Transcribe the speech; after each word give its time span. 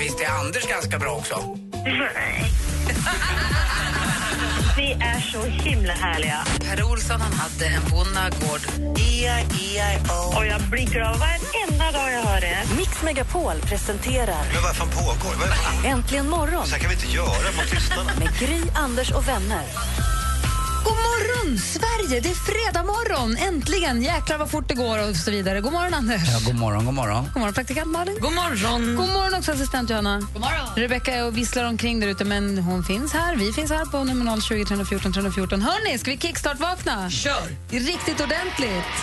Det 0.00 0.04
visste 0.04 0.28
Anders 0.28 0.66
ganska 0.68 0.98
bra 0.98 1.12
också. 1.12 1.34
Ni 4.76 4.92
är 4.92 5.20
så 5.20 5.42
himla 5.44 5.92
härliga. 5.92 6.44
Per 6.60 6.82
Olsson 6.82 7.20
han 7.20 7.32
hade 7.32 7.66
en 7.66 7.82
bonnagård. 7.90 8.60
E-I-E-I-O. 8.98 10.36
Och 10.36 10.46
jag 10.46 10.60
blir 10.60 10.86
glad 10.86 11.18
varenda 11.18 11.92
dag 11.92 12.12
jag 12.12 12.22
hör 12.22 12.40
det. 12.40 12.58
Mix 12.76 13.02
Megapol 13.02 13.60
presenterar 13.60 14.42
Men 14.54 14.62
vad 14.62 14.76
fan 14.76 14.88
pågår? 14.88 15.34
Vad 15.38 15.48
är 15.48 15.82
det? 15.82 15.88
Äntligen 15.88 16.30
morgon 16.30 16.66
Så 16.66 16.72
här 16.72 16.80
kan 16.82 16.90
vi 16.90 16.94
inte 16.94 17.16
göra 17.16 17.52
mot 17.56 17.70
tystarna. 17.70 18.10
med 18.18 18.38
Gry, 18.38 18.62
Anders 18.74 19.10
och 19.10 19.28
vänner. 19.28 19.64
Morgon, 21.00 21.58
Sverige! 21.58 22.20
Det 22.20 22.28
är 22.28 22.34
fredag 22.34 22.82
morgon. 22.82 23.36
Äntligen! 23.36 24.02
Jäklar 24.02 24.38
vad 24.38 24.50
fort 24.50 24.68
det 24.68 24.74
går 24.74 25.08
och 25.08 25.16
så 25.16 25.30
vidare. 25.30 25.60
God 25.60 25.72
morgon, 25.72 25.94
Anders. 25.94 26.22
Ja, 26.32 26.38
god 26.46 26.54
morgon, 26.54 26.84
god 26.84 26.94
morgon. 26.94 27.24
God 27.24 27.40
morgon, 27.40 27.54
praktikant 27.54 27.88
Malin. 27.90 28.16
God 28.20 28.32
morgon! 28.32 28.96
God 28.96 29.08
morgon 29.08 29.34
också, 29.34 29.52
assistent 29.52 29.90
Johanna. 29.90 30.20
God 30.32 30.40
morgon. 30.40 30.68
Rebecka 30.76 31.24
och 31.24 31.36
visslar 31.38 31.64
omkring 31.64 32.00
där 32.00 32.08
ute, 32.08 32.24
men 32.24 32.58
hon 32.58 32.84
finns 32.84 33.12
här. 33.12 33.36
Vi 33.36 33.52
finns 33.52 33.70
här 33.70 33.84
på 33.84 34.04
nummer 34.04 34.40
020 34.40 34.64
314 34.64 35.12
314. 35.12 35.62
Hörni, 35.62 35.98
ska 35.98 36.10
vi 36.10 36.16
kickstart-vakna? 36.18 37.10
Kör! 37.10 37.56
Riktigt 37.70 38.20
ordentligt. 38.20 38.94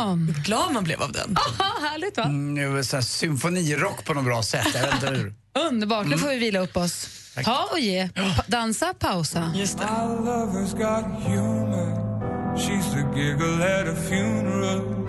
Morgon. 0.00 0.34
Glad 0.44 0.72
man 0.72 0.84
blev 0.84 1.02
av 1.02 1.12
den. 1.12 1.36
Aha, 1.58 1.88
härligt, 1.90 2.16
va? 2.16 2.22
Mm, 2.24 2.54
det 2.54 2.68
var 2.68 2.82
så 2.82 2.96
här 2.96 3.02
symfonirock 3.02 4.04
på 4.04 4.14
något 4.14 4.24
bra 4.24 4.42
sätt. 4.42 4.66
Jag 4.74 4.80
vet 4.82 4.94
inte 4.94 5.06
hur. 5.06 5.34
Underbart. 5.68 6.06
Nu 6.06 6.18
får 6.18 6.28
vi 6.28 6.38
vila 6.38 6.58
upp 6.60 6.76
oss. 6.76 7.08
Ta 7.44 7.68
och 7.72 7.78
ge. 7.80 8.08
Pa- 8.08 8.44
dansa, 8.46 8.94
pausa. 8.98 9.52
Just 9.56 9.78
det. 9.78 9.84
lover's 9.84 10.72
got 10.78 11.22
humor. 11.26 12.10
She's 12.56 12.90
the 12.92 13.20
giggle 13.20 13.80
at 13.80 13.88
a 13.88 13.96
funeral. 14.08 15.08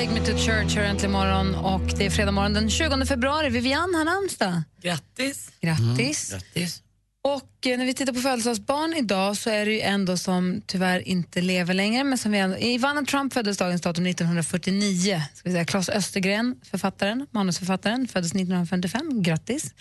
Take 0.00 0.12
Me 0.12 0.20
To 0.20 0.36
Church 0.36 0.76
hör 0.76 0.84
äntligen 0.84 1.12
morgon 1.12 1.54
och 1.54 1.98
det 1.98 2.06
är 2.06 2.10
fredag 2.10 2.32
morgon 2.32 2.52
den 2.52 2.70
20 2.70 3.06
februari. 3.06 3.48
Vivian 3.50 3.94
har 3.94 4.04
namnsdag. 4.04 4.62
Grattis. 4.82 5.50
Grattis. 5.60 6.30
Grattis. 6.30 6.82
Och 7.22 7.66
eh, 7.66 7.78
när 7.78 7.86
vi 7.86 7.94
tittar 7.94 8.12
på 8.12 8.20
födelsedagsbarn 8.20 8.94
idag 8.94 9.36
så 9.36 9.50
är 9.50 9.66
det 9.66 9.72
ju 9.72 9.80
en 9.80 10.18
som 10.18 10.62
tyvärr 10.66 11.08
inte 11.08 11.40
lever 11.40 11.74
längre. 11.74 12.04
Men 12.04 12.18
som 12.18 12.32
vi 12.32 12.38
ändå, 12.38 12.58
Ivana 12.58 13.02
Trump 13.02 13.32
föddes 13.32 13.58
dagens 13.58 13.80
datum 13.80 14.06
1949. 14.06 15.22
Ska 15.34 15.48
vi 15.48 15.52
säga. 15.52 15.64
Claes 15.64 15.88
Östergren, 15.88 16.60
författaren, 16.62 17.26
manusförfattaren, 17.30 18.08
föddes 18.08 18.30
1955. 18.30 19.22
Grattis. 19.22 19.74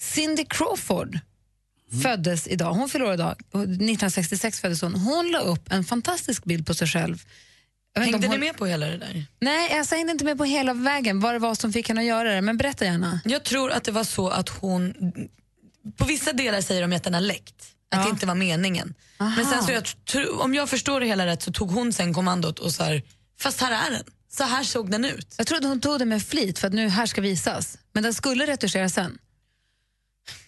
Cindy 0.00 0.44
Crawford 0.44 1.18
föddes 2.02 2.46
idag. 2.46 2.72
Hon 2.72 3.02
år 3.02 3.14
idag. 3.14 3.34
1966 3.48 4.60
föddes 4.60 4.82
hon. 4.82 4.94
Hon 4.94 5.30
la 5.30 5.38
upp 5.38 5.72
en 5.72 5.84
fantastisk 5.84 6.44
bild 6.44 6.66
på 6.66 6.74
sig 6.74 6.88
själv. 6.88 7.24
Hängde 7.98 8.26
om 8.26 8.32
ni 8.32 8.38
med 8.38 8.56
på 8.56 8.66
hela 8.66 8.86
det 8.86 8.96
där? 8.96 9.26
Nej, 9.40 9.70
jag 9.72 9.84
hängde 9.96 10.12
inte 10.12 10.24
med 10.24 10.38
på 10.38 10.44
hela 10.44 10.74
vägen 10.74 11.20
vad 11.20 11.34
det 11.34 11.38
var 11.38 11.54
som 11.54 11.72
fick 11.72 11.88
henne 11.88 12.00
att 12.00 12.06
göra 12.06 12.34
det. 12.34 12.40
Men 12.40 12.56
berätta 12.56 12.84
gärna. 12.84 13.20
Jag 13.24 13.44
tror 13.44 13.70
att 13.70 13.84
det 13.84 13.92
var 13.92 14.04
så 14.04 14.28
att 14.28 14.48
hon... 14.48 14.94
På 15.96 16.04
vissa 16.04 16.32
delar 16.32 16.60
säger 16.60 16.80
de 16.88 16.92
att 16.96 17.04
den 17.04 17.14
har 17.14 17.20
läckt. 17.20 17.54
Att 17.92 17.98
Ja. 17.98 18.04
det 18.04 18.10
inte 18.10 18.26
var 18.26 18.34
meningen. 18.34 18.94
Aha. 19.20 19.32
Men 19.36 19.46
sen 19.46 19.62
så 19.62 19.72
jag, 19.72 20.40
om 20.40 20.54
jag 20.54 20.68
förstår 20.68 21.00
det 21.00 21.06
hela 21.06 21.26
rätt 21.26 21.42
så 21.42 21.52
tog 21.52 21.70
hon 21.70 21.92
sen 21.92 22.14
kommandot 22.14 22.58
och 22.58 22.72
så 22.72 22.84
här, 22.84 23.02
fast 23.40 23.60
här 23.60 23.86
är 23.86 23.90
den. 23.90 24.04
Så 24.32 24.44
här 24.44 24.62
såg 24.64 24.90
den 24.90 25.04
ut. 25.04 25.34
Jag 25.38 25.46
trodde 25.46 25.68
hon 25.68 25.80
tog 25.80 25.98
det 25.98 26.04
med 26.04 26.22
flit 26.22 26.58
för 26.58 26.66
att 26.68 26.74
nu 26.74 26.88
här 26.88 27.06
ska 27.06 27.20
visas. 27.20 27.78
Men 27.92 28.02
den 28.02 28.14
skulle 28.14 28.46
retuscheras 28.46 28.94
sen. 28.94 29.18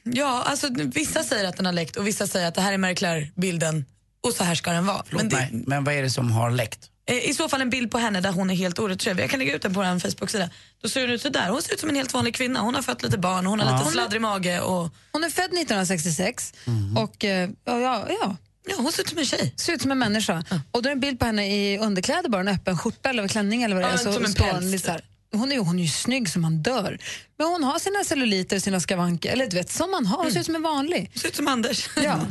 Ja, 0.02 0.42
alltså 0.46 0.68
vissa 0.72 1.22
säger 1.22 1.48
att 1.48 1.56
den 1.56 1.66
har 1.66 1.72
läckt 1.72 1.96
och 1.96 2.06
vissa 2.06 2.26
säger 2.26 2.48
att 2.48 2.54
det 2.54 2.60
här 2.60 2.72
är 2.72 2.78
Marie-Claire-bilden 2.78 3.84
och 4.20 4.32
så 4.32 4.44
här 4.44 4.54
ska 4.54 4.72
den 4.72 4.86
vara. 4.86 5.04
Men, 5.10 5.16
Men 5.16 5.28
det, 5.28 5.48
men 5.52 5.84
vad 5.84 5.94
är 5.94 6.02
det 6.02 6.10
som 6.10 6.30
har 6.30 6.50
läckt? 6.50 6.88
Eh, 7.08 7.16
I 7.30 7.34
så 7.34 7.48
fall 7.48 7.60
en 7.60 7.70
bild 7.70 7.90
på 7.90 7.98
henne 7.98 8.20
där 8.20 8.32
hon 8.32 8.50
är 8.50 8.54
helt 8.54 8.78
oretuscherad. 8.78 9.20
Jag 9.20 9.30
kan 9.30 9.38
lägga 9.38 9.54
ut 9.56 9.62
den 9.62 9.74
på 9.74 9.80
vår 9.80 9.98
Facebook-sida. 9.98 10.50
Då 10.82 10.88
ser 10.88 11.00
hon 11.00 11.10
ut 11.10 11.22
så 11.22 11.28
där. 11.28 11.48
Hon 11.48 11.62
ser 11.62 11.74
ut 11.74 11.80
som 11.80 11.88
en 11.88 11.96
helt 11.96 12.14
vanlig 12.14 12.34
kvinna. 12.34 12.60
Hon 12.60 12.74
har 12.74 12.82
fött 12.82 13.02
lite 13.02 13.18
barn, 13.18 13.46
hon 13.46 13.60
har 13.60 13.78
lite 13.78 13.90
sladdrig 13.90 14.20
mage 14.20 14.60
och 14.60 14.90
Hon 15.12 15.24
är 15.24 15.30
född 15.30 15.44
1966 15.44 16.54
och 16.96 17.24
eh, 17.24 17.50
ja, 17.64 17.80
ja, 17.80 18.06
ja, 18.08 18.36
ja, 18.68 18.74
hon 18.78 18.92
ser 18.92 19.02
ut 19.02 19.08
som 19.08 19.18
en 19.18 19.24
tjej. 19.24 19.54
ser 19.56 19.72
ut 19.72 19.82
som 19.82 19.90
en 19.90 19.98
människa. 19.98 20.44
Och 20.70 20.82
då 20.82 20.88
är 20.88 20.92
en 20.92 21.00
bild 21.00 21.18
på 21.18 21.24
henne 21.26 21.46
i 21.56 21.78
underkläder 21.78 22.28
bara, 22.28 22.40
en 22.40 22.48
öppen 22.48 22.78
skjorta 22.78 23.10
eller 23.10 23.28
klänning 23.28 23.62
eller 23.62 23.74
vad 23.76 23.84
det 23.84 23.88
är. 23.88 23.92
Ja, 23.92 24.12
som 24.12 24.24
en 24.24 24.34
päls, 24.34 24.86
hon 24.86 24.96
typ. 24.96 25.04
hon, 25.34 25.52
är, 25.52 25.58
hon 25.58 25.78
är 25.78 25.82
ju 25.82 25.88
snygg 25.88 26.28
som 26.28 26.42
man 26.42 26.62
dör. 26.62 26.98
Men 27.38 27.46
hon 27.46 27.64
har 27.64 27.78
sina 27.78 28.04
celluliter, 28.04 28.58
sina 28.58 28.80
skavanker, 28.80 29.32
eller 29.32 29.46
du 29.46 29.56
vet, 29.56 29.70
som 29.70 29.90
man 29.90 30.06
har. 30.06 30.22
Hon 30.22 30.32
ser 30.32 30.40
ut 30.40 30.46
som 30.46 30.54
en 30.54 30.62
vanlig. 30.62 31.10
Hon 31.14 31.20
ser 31.20 31.28
ut 31.28 31.36
som 31.36 31.48
Anders. 31.48 31.88
Ja. 32.04 32.20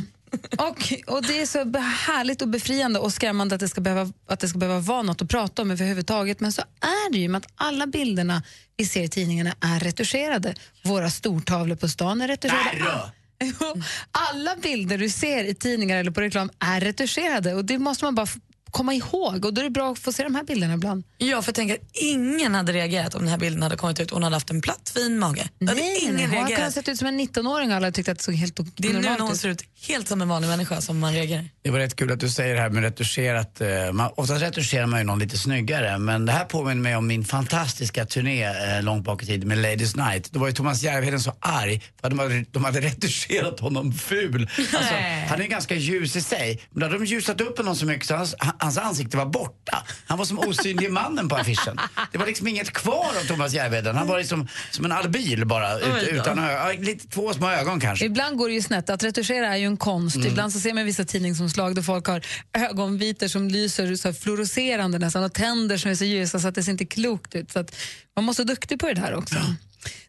Och, 0.58 0.92
och 1.06 1.22
Det 1.22 1.40
är 1.40 1.46
så 1.46 1.78
härligt 1.78 2.42
och 2.42 2.48
befriande 2.48 2.98
och 2.98 3.12
skrämmande 3.12 3.54
att 3.54 3.60
det, 3.60 3.68
ska 3.68 3.80
behöva, 3.80 4.12
att 4.28 4.40
det 4.40 4.48
ska 4.48 4.58
behöva 4.58 4.80
vara 4.80 5.02
något 5.02 5.22
att 5.22 5.28
prata 5.28 5.62
om 5.62 5.70
överhuvudtaget. 5.70 6.40
Men 6.40 6.52
så 6.52 6.62
är 6.80 7.12
det 7.12 7.18
ju 7.18 7.28
med 7.28 7.38
att 7.38 7.52
alla 7.54 7.86
bilderna 7.86 8.42
vi 8.76 8.86
ser 8.86 9.02
i 9.02 9.08
tidningarna 9.08 9.54
är 9.60 9.80
retuscherade. 9.80 10.54
Våra 10.84 11.10
stortavlor 11.10 11.76
på 11.76 11.88
stan 11.88 12.20
är 12.20 12.28
retuscherade. 12.28 13.12
Alla 14.10 14.56
bilder 14.56 14.98
du 14.98 15.08
ser 15.08 15.44
i 15.44 15.54
tidningar 15.54 15.96
eller 15.96 16.10
på 16.10 16.20
reklam 16.20 16.50
är 16.58 16.80
retuscherade 16.80 17.54
och 17.54 17.64
det 17.64 17.78
måste 17.78 18.04
man 18.04 18.14
bara 18.14 18.26
komma 18.72 18.94
ihåg. 18.94 19.44
Och 19.44 19.54
Då 19.54 19.60
är 19.60 19.64
det 19.64 19.70
bra 19.70 19.92
att 19.92 19.98
få 19.98 20.12
se 20.12 20.22
de 20.22 20.34
här 20.34 20.42
bilderna 20.44 20.74
ibland. 20.74 21.04
Ja, 21.18 21.42
för 21.42 21.48
jag 21.48 21.54
tänker 21.54 21.74
att 21.74 21.80
ingen 21.92 22.54
hade 22.54 22.72
reagerat 22.72 23.14
om 23.14 23.20
den 23.20 23.30
här 23.30 23.38
bilden 23.38 23.62
hade 23.62 23.76
kommit 23.76 24.00
ut 24.00 24.10
och 24.10 24.16
hon 24.16 24.22
hade 24.22 24.36
haft 24.36 24.50
en 24.50 24.60
platt 24.60 24.92
fin 24.94 25.18
mage. 25.18 25.48
Hade 25.60 25.74
Nej, 25.80 25.98
ingen 26.02 26.14
hon 26.16 26.20
har 26.22 26.28
kunnat 26.34 26.48
reagerat. 26.50 26.84
se 26.84 26.90
ut 26.92 26.98
som 26.98 27.06
en 27.08 27.20
19-åring 27.20 27.70
och 27.70 27.76
alla 27.76 27.92
tyckte 27.92 28.12
att 28.12 28.18
det 28.18 28.24
såg 28.24 28.34
helt 28.34 28.56
Det 28.76 28.88
är 28.88 28.92
nu 28.92 28.98
när 29.00 29.08
hon 29.08 29.18
normalt 29.18 29.34
ut. 29.34 29.40
ser 29.40 29.48
ut 29.48 29.62
helt 29.88 30.08
som 30.08 30.22
en 30.22 30.28
vanlig 30.28 30.48
människa 30.48 30.80
som 30.80 30.98
man 30.98 31.12
reagerar. 31.12 31.44
Det 31.62 31.70
var 31.70 31.78
rätt 31.78 31.96
kul 31.96 32.12
att 32.12 32.20
du 32.20 32.28
säger 32.28 32.54
det 32.54 32.60
här 32.60 32.70
med 32.70 32.82
retuscherat. 32.82 33.60
eh, 33.60 33.92
Man, 33.92 34.10
oftast 34.16 34.42
retuscherar 34.42 34.86
man 34.86 35.00
ju 35.00 35.04
någon 35.04 35.18
lite 35.18 35.38
snyggare, 35.38 35.98
men 35.98 36.26
det 36.26 36.32
här 36.32 36.44
påminner 36.44 36.82
mig 36.82 36.96
om 36.96 37.06
min 37.06 37.24
fantastiska 37.24 38.04
turné 38.06 38.44
eh, 38.44 38.82
långt 38.82 39.04
bak 39.04 39.22
i 39.22 39.26
tiden 39.26 39.48
med 39.48 39.58
Ladies 39.58 39.96
Night. 39.96 40.32
Då 40.32 40.38
var 40.40 40.46
ju 40.46 40.52
Thomas 40.52 40.82
Järvheden 40.82 41.20
så 41.20 41.34
arg 41.40 41.80
för 42.00 42.06
att 42.06 42.10
de 42.10 42.18
hade, 42.18 42.44
de 42.50 42.64
hade 42.64 42.80
retuscherat 42.80 43.60
honom 43.60 43.92
ful. 43.92 44.50
Alltså, 44.58 44.94
han 45.28 45.40
är 45.42 45.46
ganska 45.46 45.74
ljus 45.74 46.16
i 46.16 46.20
sig, 46.20 46.60
men 46.70 46.80
då 46.80 46.86
hade 46.86 46.98
de 46.98 47.04
ljusat 47.04 47.40
upp 47.40 47.58
honom 47.58 47.76
så 47.76 47.86
mycket 47.86 48.06
så 48.06 48.14
hans, 48.14 48.34
hans 48.62 48.78
ansikte 48.78 49.16
var 49.16 49.26
borta. 49.26 49.82
Han 50.06 50.18
var 50.18 50.24
som 50.24 50.38
osynlig 50.38 50.92
mannen 50.92 51.28
på 51.28 51.36
affischen. 51.36 51.80
Det 52.12 52.18
var 52.18 52.26
liksom 52.26 52.48
inget 52.48 52.72
kvar 52.72 53.10
av 53.20 53.26
Thomas 53.26 53.52
Järvheden. 53.52 53.96
Han 53.96 54.06
var 54.06 54.18
liksom 54.18 54.48
som 54.70 54.84
en 54.84 54.92
albyl 54.92 55.46
bara, 55.46 55.78
ut, 55.78 56.08
utan 56.08 56.38
ja, 56.38 56.72
lite 56.78 57.08
två 57.08 57.32
små 57.32 57.50
ögon 57.50 57.80
kanske. 57.80 58.04
Ibland 58.04 58.36
går 58.36 58.48
det 58.48 58.54
ju 58.54 58.62
snett. 58.62 58.90
Att 58.90 59.02
retuschera 59.02 59.46
är 59.46 59.56
ju 59.56 59.66
en 59.66 59.76
konst. 59.76 60.16
Ibland 60.16 60.52
så 60.52 60.60
ser 60.60 60.74
man 60.74 60.84
vissa 60.84 61.04
tidningsomslag 61.04 61.74
där 61.74 61.82
folk 61.82 62.06
har 62.06 62.26
ögonvitor 62.52 63.28
som 63.28 63.48
lyser 63.48 63.94
så 63.96 64.12
fluorescerande 64.12 64.98
nästan 64.98 65.24
och 65.24 65.32
tänder 65.32 65.76
som 65.76 65.90
är 65.90 65.94
så 65.94 66.04
ljusa 66.04 66.40
så 66.40 66.48
att 66.48 66.54
det 66.54 66.62
ser 66.62 66.72
inte 66.72 66.84
klokt 66.84 67.34
ut. 67.34 67.52
Så 67.52 67.58
att 67.58 67.74
man 68.16 68.24
måste 68.24 68.42
vara 68.42 68.48
duktig 68.48 68.80
på 68.80 68.86
det 68.86 68.94
där 68.94 69.14
också. 69.14 69.36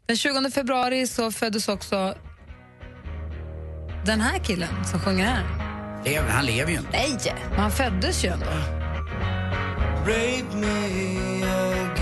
Den 0.05 0.17
20 0.17 0.51
februari 0.51 1.07
så 1.07 1.31
föddes 1.31 1.67
också 1.67 2.15
den 4.05 4.21
här 4.21 4.39
killen 4.39 4.85
som 4.85 4.99
sjunger 4.99 5.25
här. 5.25 5.72
Lever- 6.05 6.29
Han 6.29 6.45
lever 6.45 6.71
ju 6.71 6.77
inte. 6.77 6.89
Nej, 6.91 7.17
men 7.49 7.59
han 7.59 7.71
föddes 7.71 8.25
ju 8.25 8.29
ändå. 8.29 8.45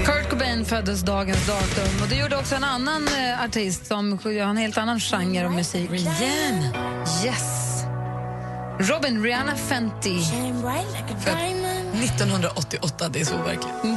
Kurt 0.06 0.30
Cobain 0.30 0.66
föddes 0.66 1.02
dagens 1.02 1.48
datum 1.48 2.02
och 2.02 2.08
det 2.10 2.16
gjorde 2.16 2.38
också 2.38 2.56
en 2.56 2.64
annan 2.64 3.08
eh, 3.08 3.44
artist 3.44 3.86
som 3.86 4.20
har 4.24 4.32
en 4.32 4.58
helt 4.58 4.78
annan 4.78 5.00
genre 5.00 5.46
av 5.46 5.52
musik. 5.52 5.92
Rihanna. 5.92 6.74
Yes! 7.26 7.68
Robin 8.80 9.24
Rihanna 9.24 9.56
Fenty. 9.56 10.20
Född 11.20 11.38
1988, 12.04 13.10
det 13.10 13.22
är 13.22 13.26
så 13.26 13.38
verkligen. 13.38 13.96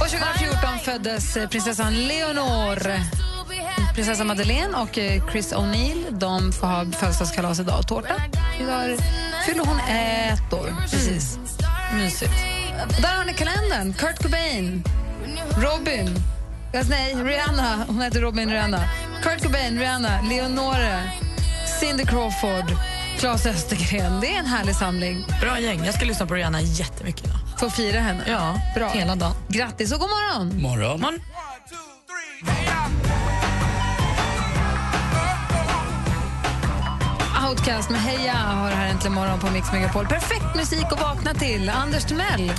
Och 0.00 0.08
2014 0.08 0.78
föddes 0.84 1.36
eh, 1.36 1.48
prinsessan 1.48 1.94
Leonor. 1.94 2.82
Prinsessa 3.94 4.24
Madeleine 4.24 4.76
och 4.76 4.98
eh, 4.98 5.30
Chris 5.30 5.52
O'Neill 5.54 6.18
de 6.18 6.52
får 6.52 6.66
ha 6.66 6.84
födelsedagskalas 6.92 7.60
idag 7.60 7.78
och 7.78 7.88
tårta. 7.88 8.14
Idag 8.60 8.98
fyller 9.46 9.64
hon 9.64 9.78
ett 9.88 10.52
år. 10.52 10.74
Precis. 10.90 11.38
Mysigt. 11.94 12.32
Och 12.96 13.02
där 13.02 13.16
har 13.16 13.24
ni 13.24 13.34
kalendern. 13.34 13.92
Kurt 13.92 14.22
Cobain, 14.22 14.84
Robin, 15.56 16.16
nej, 16.88 17.14
Rihanna. 17.14 17.84
Hon 17.86 18.02
heter 18.02 18.20
Robin 18.20 18.50
Rihanna. 18.50 18.80
Kurt 19.22 19.42
Cobain, 19.42 19.78
Rihanna, 19.78 20.20
Leonore, 20.30 21.10
Cindy 21.80 22.04
Crawford, 22.04 22.72
Claes 23.18 23.46
Östergren. 23.46 24.20
Det 24.20 24.34
är 24.34 24.38
en 24.38 24.46
härlig 24.46 24.74
samling. 24.74 25.24
Bra 25.40 25.60
gäng. 25.60 25.84
Jag 25.84 25.94
ska 25.94 26.04
lyssna 26.04 26.26
på 26.26 26.34
Rihanna 26.34 26.60
jättemycket 26.60 27.24
idag. 27.26 27.38
Får 27.58 27.70
fira 27.70 28.00
henne. 28.00 28.22
Ja, 28.26 28.60
Bra. 28.74 28.88
hela 28.88 29.14
dagen. 29.16 29.32
Grattis 29.48 29.92
och 29.92 30.00
god 30.00 30.08
morgon! 30.08 30.62
Morgon. 30.62 31.00
Man, 31.00 31.20
Outcast 37.50 37.90
med 37.90 38.00
Heja 38.00 38.32
har 38.32 38.70
här 38.70 38.90
äntligen 38.90 39.14
morgon 39.14 39.40
på 39.40 39.50
Mix 39.50 39.72
Megapol. 39.72 40.06
Perfekt 40.06 40.56
musik 40.56 40.84
att 40.84 41.00
vakna 41.00 41.34
till. 41.34 41.68
Anders 41.68 42.04
Timell. 42.04 42.52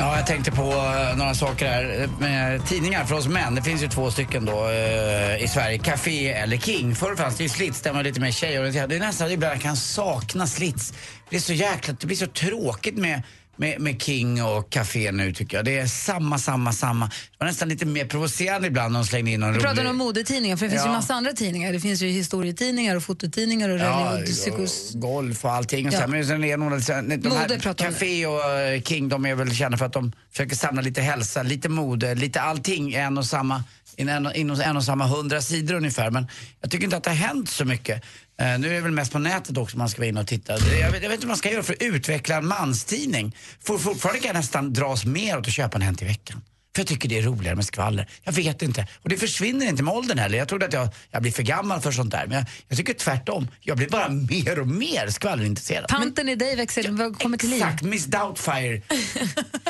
Ja, 0.00 0.16
jag 0.16 0.26
tänkte 0.26 0.50
på 0.50 0.62
eh, 0.62 1.16
några 1.16 1.34
saker 1.34 1.66
här 1.66 2.00
eh, 2.02 2.10
med 2.20 2.66
tidningar 2.66 3.04
för 3.04 3.14
oss 3.14 3.28
män. 3.28 3.54
Det 3.54 3.62
finns 3.62 3.82
ju 3.82 3.88
två 3.88 4.10
stycken 4.10 4.44
då 4.44 4.68
eh, 4.68 5.44
i 5.44 5.48
Sverige, 5.48 5.78
Café 5.78 6.32
eller 6.32 6.56
King. 6.56 6.94
Förr 6.94 7.16
fanns 7.16 7.36
det 7.36 7.42
ju 7.42 7.48
Slits 7.48 7.82
där 7.82 7.90
man 7.90 7.96
var 7.96 8.04
lite 8.04 8.20
mer 8.20 8.30
tjejorienterad. 8.30 8.88
Det 8.88 8.96
är 8.96 9.00
nästan 9.00 9.30
ibland 9.30 9.54
jag 9.54 9.60
kan 9.62 9.76
sakna 9.76 10.46
Slits. 10.46 10.94
Det 11.30 11.36
är 11.36 11.40
så 11.40 11.52
jäkla, 11.52 11.94
det 12.00 12.06
blir 12.06 12.16
så 12.16 12.26
tråkigt 12.26 12.96
med 12.96 13.22
med, 13.58 13.80
med 13.80 14.02
King 14.02 14.42
och 14.44 14.70
Café 14.72 15.12
nu 15.12 15.32
tycker 15.32 15.56
jag. 15.56 15.64
Det 15.64 15.78
är 15.78 15.86
samma, 15.86 16.38
samma, 16.38 16.72
samma. 16.72 17.06
Det 17.06 17.12
var 17.38 17.46
nästan 17.46 17.68
lite 17.68 17.86
mer 17.86 18.04
provocerande 18.04 18.68
ibland 18.68 18.92
när 18.92 19.00
de 19.00 19.06
slängde 19.06 19.30
in 19.30 19.40
någon 19.40 19.52
Vi 19.52 19.58
rolig... 19.58 19.66
pratar 19.68 19.90
om 19.90 19.96
modetidningar, 19.96 20.56
för 20.56 20.64
det 20.66 20.70
finns 20.70 20.82
Ja. 20.82 20.88
ju 20.90 20.92
massa 20.96 21.14
andra 21.14 21.32
tidningar. 21.32 21.72
Det 21.72 21.80
finns 21.80 22.02
ju 22.02 22.08
historietidningar 22.08 22.96
och 22.96 23.02
fototidningar 23.02 23.68
och 23.68 23.78
Ja, 23.78 24.10
religion, 24.12 24.34
psykos... 24.34 24.94
och 24.94 25.00
golf 25.00 25.44
och 25.44 25.52
allting. 25.52 25.86
Och 25.88 25.92
Ja. 25.94 26.00
så. 26.02 26.08
Men 26.08 26.26
sen 26.26 26.44
är 26.44 26.56
någon, 26.56 26.80
de 27.20 27.28
Mode 27.28 27.60
här. 27.64 27.74
Café 27.74 28.26
och 28.26 28.50
eh, 28.50 28.82
King 28.82 29.08
de 29.08 29.26
är 29.26 29.34
väl 29.34 29.54
kända 29.56 29.78
för 29.78 29.86
att 29.86 29.92
de 29.92 30.12
försöker 30.32 30.56
samla 30.56 30.82
lite 30.82 31.00
hälsa, 31.00 31.42
lite 31.42 31.68
mode, 31.68 32.14
lite 32.14 32.40
allting 32.40 32.94
en 32.94 33.18
och 33.18 33.26
samma, 33.26 33.64
inom 33.96 34.26
en, 34.34 34.60
en 34.60 34.76
och 34.76 34.84
samma 34.84 35.06
hundra 35.06 35.42
sidor 35.42 35.74
ungefär. 35.74 36.10
Men 36.10 36.26
jag 36.60 36.70
tycker 36.70 36.84
inte 36.84 36.96
att 36.96 37.04
det 37.04 37.10
har 37.10 37.16
hänt 37.16 37.48
så 37.50 37.64
mycket. 37.64 38.02
Uh, 38.42 38.58
nu 38.58 38.68
är 38.68 38.74
det 38.74 38.80
väl 38.80 38.92
mest 38.92 39.12
på 39.12 39.18
nätet 39.18 39.56
också 39.56 39.78
man 39.78 39.88
ska 39.88 40.00
vara 40.00 40.08
inne 40.08 40.20
och 40.20 40.26
titta. 40.26 40.52
Jag 40.52 40.60
vet, 40.60 40.82
jag 40.82 40.90
vet 40.90 41.02
inte 41.02 41.16
vad 41.18 41.28
man 41.28 41.36
ska 41.36 41.50
göra 41.50 41.62
för 41.62 41.72
att 41.72 41.82
utveckla 41.82 42.36
en 42.36 42.46
manstidning. 42.46 43.36
Fortfarande 43.60 44.20
kan 44.20 44.26
jag 44.26 44.34
nästan 44.34 44.72
dras 44.72 45.04
mer 45.04 45.38
åt 45.38 45.46
att 45.46 45.52
köpa 45.52 45.76
en 45.76 45.82
Hänt 45.82 46.02
i 46.02 46.04
veckan. 46.04 46.42
För 46.78 46.82
jag 46.82 46.88
tycker 46.88 47.08
det 47.08 47.18
är 47.18 47.22
roligare 47.22 47.56
med 47.56 47.64
skvaller. 47.64 48.06
Jag 48.24 48.32
vet 48.32 48.62
inte. 48.62 48.86
Och 49.02 49.08
det 49.08 49.16
försvinner 49.16 49.66
inte 49.66 49.82
med 49.82 49.94
åldern 49.94 50.18
heller. 50.18 50.38
Jag 50.38 50.48
trodde 50.48 50.66
att 50.66 50.72
jag, 50.72 50.88
jag 51.10 51.22
blir 51.22 51.32
för 51.32 51.42
gammal 51.42 51.80
för 51.80 51.92
sånt 51.92 52.10
där. 52.10 52.24
Men 52.26 52.36
jag, 52.36 52.46
jag 52.68 52.78
tycker 52.78 52.94
tvärtom. 52.94 53.48
Jag 53.60 53.76
blir 53.76 53.88
bara 53.88 54.08
mer 54.08 54.60
och 54.60 54.66
mer 54.66 55.08
skvallerintresserad. 55.10 55.88
Tanten 55.88 56.28
i 56.28 56.34
dig 56.34 56.56
växer, 56.56 57.14
kommer 57.14 57.36
till 57.36 57.50
liv. 57.50 57.62
Exakt, 57.62 57.82
Miss 57.82 58.04
Doubtfire. 58.04 58.82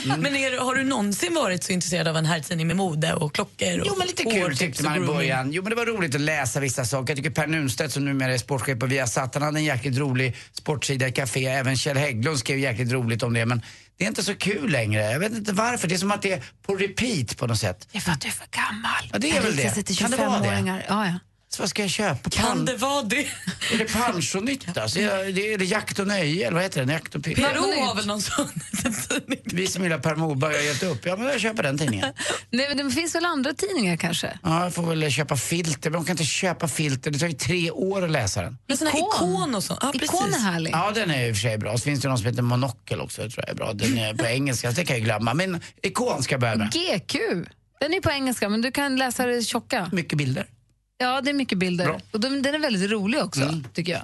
Men 0.18 0.36
är, 0.36 0.58
har 0.58 0.74
du 0.74 0.84
någonsin 0.84 1.34
varit 1.34 1.64
så 1.64 1.72
intresserad 1.72 2.08
av 2.08 2.16
en 2.16 2.26
herrtidning 2.26 2.66
med 2.66 2.76
mode 2.76 3.14
och 3.14 3.34
klockor? 3.34 3.80
Och 3.80 3.86
Jo 3.86 3.94
men 3.98 4.06
lite 4.06 4.24
kul 4.24 4.56
tyckte 4.56 4.84
man 4.84 5.04
i 5.04 5.06
början. 5.06 5.52
Jo 5.52 5.62
men 5.62 5.70
det 5.70 5.76
var 5.76 5.86
roligt 5.86 6.14
att 6.14 6.20
läsa 6.20 6.60
vissa 6.60 6.84
saker. 6.84 7.10
Jag 7.10 7.16
tycker 7.16 7.30
Per 7.30 7.46
Nunstedt 7.46 7.92
som 7.92 8.04
numera 8.04 8.34
är 8.34 8.38
sportchef 8.38 8.78
på 8.78 8.86
Viasat, 8.86 9.34
han 9.34 9.42
hade 9.42 9.58
en 9.58 9.64
jäkligt 9.64 9.98
rolig 9.98 10.36
sportsida 10.52 11.08
i 11.08 11.12
Café. 11.12 11.46
Även 11.46 11.76
Kjell 11.76 11.96
Hägglund 11.96 12.38
skrev 12.38 12.58
jäkligt 12.58 12.92
roligt 12.92 13.22
om 13.22 13.34
det. 13.34 13.46
Men 13.46 13.62
det 13.98 14.04
är 14.04 14.08
inte 14.08 14.22
så 14.22 14.34
kul 14.34 14.70
längre. 14.70 15.02
Jag 15.12 15.18
vet 15.20 15.32
inte 15.32 15.52
varför. 15.52 15.88
Det 15.88 15.94
är 15.94 15.98
som 15.98 16.10
att 16.10 16.22
det 16.22 16.32
är 16.32 16.42
på 16.62 16.74
repeat 16.74 17.36
på 17.36 17.46
något 17.46 17.58
sätt. 17.58 17.88
Det 17.92 17.98
är 17.98 18.02
för 18.02 18.12
att 18.12 18.20
du 18.20 18.28
är 18.28 18.32
för 18.32 18.46
gammal. 18.50 19.10
Ja, 19.12 19.18
det 19.18 19.30
är 19.30 19.42
väl 19.42 19.56
det. 19.56 19.96
Kan 19.98 20.10
det 20.10 20.16
vara 20.16 20.40
det? 20.40 20.46
25-åringar. 20.46 20.84
Ja, 20.88 21.06
ja. 21.06 21.14
Så 21.50 21.62
vad 21.62 21.70
ska 21.70 21.82
jag 21.82 21.90
köpa? 21.90 22.30
Kan 22.30 22.44
Pan- 22.46 22.66
det 22.66 22.76
vara 22.76 23.02
det? 23.02 23.20
Är 23.72 23.78
det 23.78 23.84
Pancho-nytt 23.92 24.78
alltså? 24.78 24.98
Är 25.00 25.32
det, 25.32 25.52
är 25.52 25.58
det 25.58 25.64
Jakt 25.64 25.98
och 25.98 26.06
Nöje 26.06 26.46
eller 26.46 26.54
vad 26.54 26.62
heter 26.62 26.80
den? 26.80 26.88
Jakt 26.88 27.14
och 27.14 27.22
PRO 27.24 27.42
har 27.86 27.94
väl 27.94 28.06
någon 28.06 28.22
sån 28.22 28.48
tidning? 29.08 29.38
Vi 29.44 29.66
som 29.66 29.82
gillar 29.82 29.98
Per 29.98 30.14
Morberg 30.16 30.54
har 30.56 30.62
gett 30.62 30.82
upp. 30.82 31.06
Ja 31.06 31.16
men 31.16 31.26
jag 31.26 31.40
köper 31.40 31.62
den 31.62 31.78
tidningen. 31.78 32.12
Nej, 32.50 32.74
men 32.76 32.86
det 32.88 32.94
finns 32.94 33.14
väl 33.14 33.24
andra 33.24 33.52
tidningar 33.54 33.96
kanske? 33.96 34.38
Ja, 34.42 34.62
jag 34.64 34.74
får 34.74 34.82
väl 34.82 35.10
köpa 35.10 35.36
filter. 35.36 35.90
Men 35.90 36.00
de 36.00 36.06
kan 36.06 36.12
inte 36.12 36.24
köpa 36.24 36.68
filter. 36.68 37.10
Det 37.10 37.18
tar 37.18 37.26
ju 37.26 37.32
tre 37.32 37.70
år 37.70 38.04
att 38.04 38.10
läsa 38.10 38.42
den. 38.42 38.58
Men 38.66 38.76
såna 38.76 38.90
Ikon. 38.90 39.02
ikon 39.32 39.54
och 39.54 39.64
så. 39.64 39.78
Ja, 39.80 39.92
Ikon 39.94 40.34
är 40.34 40.38
härlig. 40.38 40.70
Ja, 40.72 40.90
den 40.94 41.10
är 41.10 41.28
i 41.28 41.32
och 41.32 41.36
för 41.36 41.40
sig 41.42 41.58
bra. 41.58 41.78
Så 41.78 41.84
finns 41.84 42.00
det 42.00 42.08
någon 42.08 42.18
som 42.18 42.26
heter 42.26 42.42
Monocle 42.42 42.96
också, 42.96 43.16
tror 43.22 43.32
jag 43.36 43.48
är 43.48 43.54
bra. 43.54 43.72
Den 43.72 43.98
är 43.98 44.14
på 44.14 44.26
engelska, 44.26 44.70
så 44.72 44.76
det 44.80 44.84
kan 44.86 44.96
jag 44.96 45.04
glömma. 45.04 45.34
Men 45.34 45.60
ikon 45.82 46.22
ska 46.22 46.32
jag 46.34 46.40
börja 46.40 46.56
med. 46.56 46.72
GQ. 46.72 47.14
Den 47.80 47.94
är 47.94 48.00
på 48.00 48.10
engelska, 48.10 48.48
men 48.48 48.60
du 48.60 48.70
kan 48.72 48.96
läsa 48.96 49.26
det 49.26 49.42
tjocka. 49.42 49.88
Mycket 49.92 50.18
bilder. 50.18 50.46
Ja, 50.98 51.20
det 51.20 51.30
är 51.30 51.34
mycket 51.34 51.58
bilder. 51.58 51.84
Bra. 51.84 52.00
Och 52.10 52.20
de, 52.20 52.42
den 52.42 52.54
är 52.54 52.58
väldigt 52.58 52.90
rolig 52.90 53.20
också, 53.22 53.42
Mm. 53.42 53.64
tycker 53.74 53.92
jag. 53.92 54.02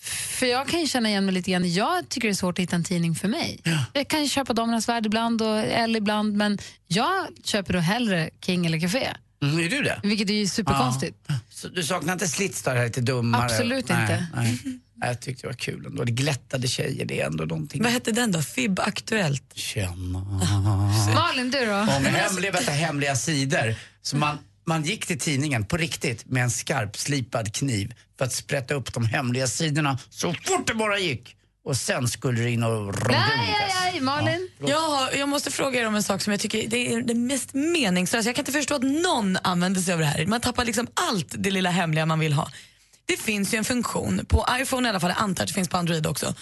För 0.00 0.46
jag 0.46 0.68
kan 0.68 0.80
ju 0.80 0.86
känna 0.86 1.08
igen 1.08 1.24
mig 1.24 1.34
lite 1.34 1.50
grann. 1.50 1.72
Jag 1.72 2.08
tycker 2.08 2.28
det 2.28 2.32
är 2.32 2.34
svårt 2.34 2.58
att 2.58 2.62
hitta 2.62 2.76
en 2.76 2.84
tidning 2.84 3.14
för 3.14 3.28
mig. 3.28 3.60
Jag 3.92 4.08
kan 4.08 4.22
ju 4.22 4.28
köpa 4.28 4.52
Damernas 4.52 4.88
Värld 4.88 5.06
ibland 5.06 5.42
och 5.42 5.58
Elle 5.58 5.98
ibland, 5.98 6.36
men 6.36 6.58
jag 6.86 7.26
köper 7.44 7.72
då 7.72 7.78
hellre 7.78 8.30
King 8.44 8.66
eller 8.66 8.80
Café. 8.80 9.08
Mm, 9.42 9.58
är 9.58 9.68
du 9.68 9.82
det? 9.82 10.00
Vilket 10.02 10.30
är 10.30 10.34
ju 10.34 10.46
superkonstigt. 10.48 11.28
Så 11.50 11.68
du 11.68 11.82
saknar 11.82 12.12
inte 12.12 12.28
Slits 12.28 12.62
där, 12.62 12.84
lite 12.84 13.00
dummare? 13.00 13.44
Absolut 13.44 13.88
nej, 13.88 14.00
inte. 14.02 14.26
Nej. 14.36 14.58
Nej, 14.94 15.08
Jag 15.08 15.20
tyckte 15.20 15.42
det 15.42 15.46
var 15.48 15.54
kul 15.54 15.86
ändå. 15.86 16.04
Det 16.04 16.12
glättade 16.12 16.68
tjejer, 16.68 17.04
det 17.04 17.20
är 17.20 17.26
ändå 17.26 17.44
någonting. 17.44 17.82
Vad 17.82 17.92
hette 17.92 18.12
den 18.12 18.32
då? 18.32 18.42
FIB 18.42 18.80
Aktuellt? 18.80 19.52
Känna. 19.54 20.18
Malin, 21.14 21.50
du 21.50 21.66
då? 21.66 21.72
Om 21.74 21.88
hemliga, 22.04 22.52
du, 22.52 22.70
hemliga 22.70 23.16
sidor. 23.16 23.74
Så 24.02 24.16
man, 24.16 24.38
man 24.68 24.82
gick 24.82 25.06
till 25.06 25.18
tidningen 25.18 25.64
på 25.64 25.76
riktigt 25.76 26.26
med 26.26 26.42
en 26.42 26.50
skarp 26.50 26.96
slipad 26.96 27.54
kniv 27.54 27.94
för 28.18 28.24
att 28.24 28.32
sprätta 28.32 28.74
upp 28.74 28.92
de 28.94 29.06
hemliga 29.06 29.46
sidorna 29.46 29.98
så 30.10 30.34
fort 30.44 30.66
det 30.66 30.74
bara 30.74 30.98
gick. 30.98 31.34
Och 31.64 31.76
sen 31.76 32.08
skulle 32.08 32.42
det 32.42 32.50
in 32.50 32.62
och 32.62 32.70
Nej, 32.70 32.84
rondukas. 32.84 33.82
aj, 33.82 33.90
aj, 33.94 34.00
Malin. 34.00 34.50
Jag, 34.66 34.80
har, 34.80 35.12
jag 35.12 35.28
måste 35.28 35.50
fråga 35.50 35.80
er 35.80 35.86
om 35.86 35.94
en 35.94 36.02
sak 36.02 36.22
som 36.22 36.30
jag 36.30 36.40
tycker 36.40 36.68
det 36.68 36.92
är 36.92 37.02
det 37.02 37.14
mest 37.14 37.54
meningslösa. 37.54 38.28
Jag 38.28 38.36
kan 38.36 38.42
inte 38.42 38.52
förstå 38.52 38.74
att 38.74 38.82
någon 38.82 39.36
använder 39.42 39.80
sig 39.80 39.94
av 39.94 40.00
det 40.00 40.06
här. 40.06 40.26
Man 40.26 40.40
tappar 40.40 40.64
liksom 40.64 40.86
allt 40.94 41.34
det 41.38 41.50
lilla 41.50 41.70
hemliga 41.70 42.06
man 42.06 42.18
vill 42.18 42.32
ha. 42.32 42.50
Det 43.06 43.16
finns 43.16 43.54
ju 43.54 43.58
en 43.58 43.64
funktion, 43.64 44.26
på 44.28 44.46
iPhone 44.60 44.88
i 44.88 44.90
alla 44.90 45.00
fall, 45.00 45.10
jag 45.10 45.22
antar 45.22 45.44
att 45.44 45.48
det 45.48 45.54
finns 45.54 45.68
på 45.68 45.76
Android 45.76 46.06
också, 46.06 46.34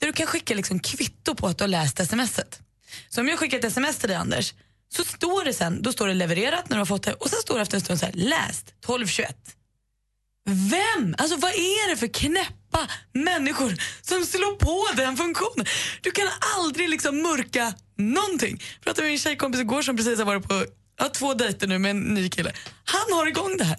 där 0.00 0.06
du 0.06 0.12
kan 0.12 0.26
skicka 0.26 0.54
liksom 0.54 0.80
kvitto 0.80 1.34
på 1.34 1.46
att 1.46 1.58
du 1.58 1.64
har 1.64 1.68
läst 1.68 2.06
smset. 2.06 2.60
Så 3.08 3.20
om 3.20 3.28
jag 3.28 3.38
skickar 3.38 3.58
ett 3.58 3.64
sms 3.64 3.98
till 3.98 4.08
dig 4.08 4.16
Anders, 4.16 4.54
så 4.88 5.04
står 5.04 5.44
det 5.44 5.52
sen, 5.52 5.82
då 5.82 5.92
står 5.92 6.08
det 6.08 6.14
levererat 6.14 6.68
när 6.68 6.76
du 6.76 6.80
har 6.80 6.86
fått 6.86 7.02
det 7.02 7.12
och 7.12 7.30
sen 7.30 7.38
står 7.38 7.54
det 7.54 7.62
efter 7.62 7.76
en 7.76 7.80
stund 7.80 7.98
så 7.98 8.06
här, 8.06 8.12
läst 8.12 8.74
12.21. 8.86 9.24
Vem? 10.48 11.14
Alltså 11.18 11.36
vad 11.36 11.50
är 11.50 11.90
det 11.90 11.96
för 11.96 12.06
knäppa 12.06 12.88
människor 13.12 13.74
som 14.02 14.24
slår 14.24 14.56
på 14.56 14.96
den 14.96 15.16
funktionen? 15.16 15.66
Du 16.00 16.10
kan 16.10 16.26
aldrig 16.56 16.88
liksom 16.88 17.22
mörka 17.22 17.74
någonting. 17.96 18.62
Jag 18.74 18.84
pratade 18.84 19.02
med 19.02 19.10
min 19.10 19.18
tjejkompis 19.18 19.60
igår 19.60 19.82
som 19.82 19.96
precis 19.96 20.18
har 20.18 20.24
varit 20.24 20.48
på 20.48 20.64
ja, 20.98 21.08
två 21.08 21.34
dejter 21.34 21.66
nu 21.66 21.78
med 21.78 21.90
en 21.90 22.00
ny 22.00 22.28
kille. 22.28 22.52
Han 22.84 23.18
har 23.18 23.26
igång 23.26 23.56
det 23.56 23.64
här. 23.64 23.78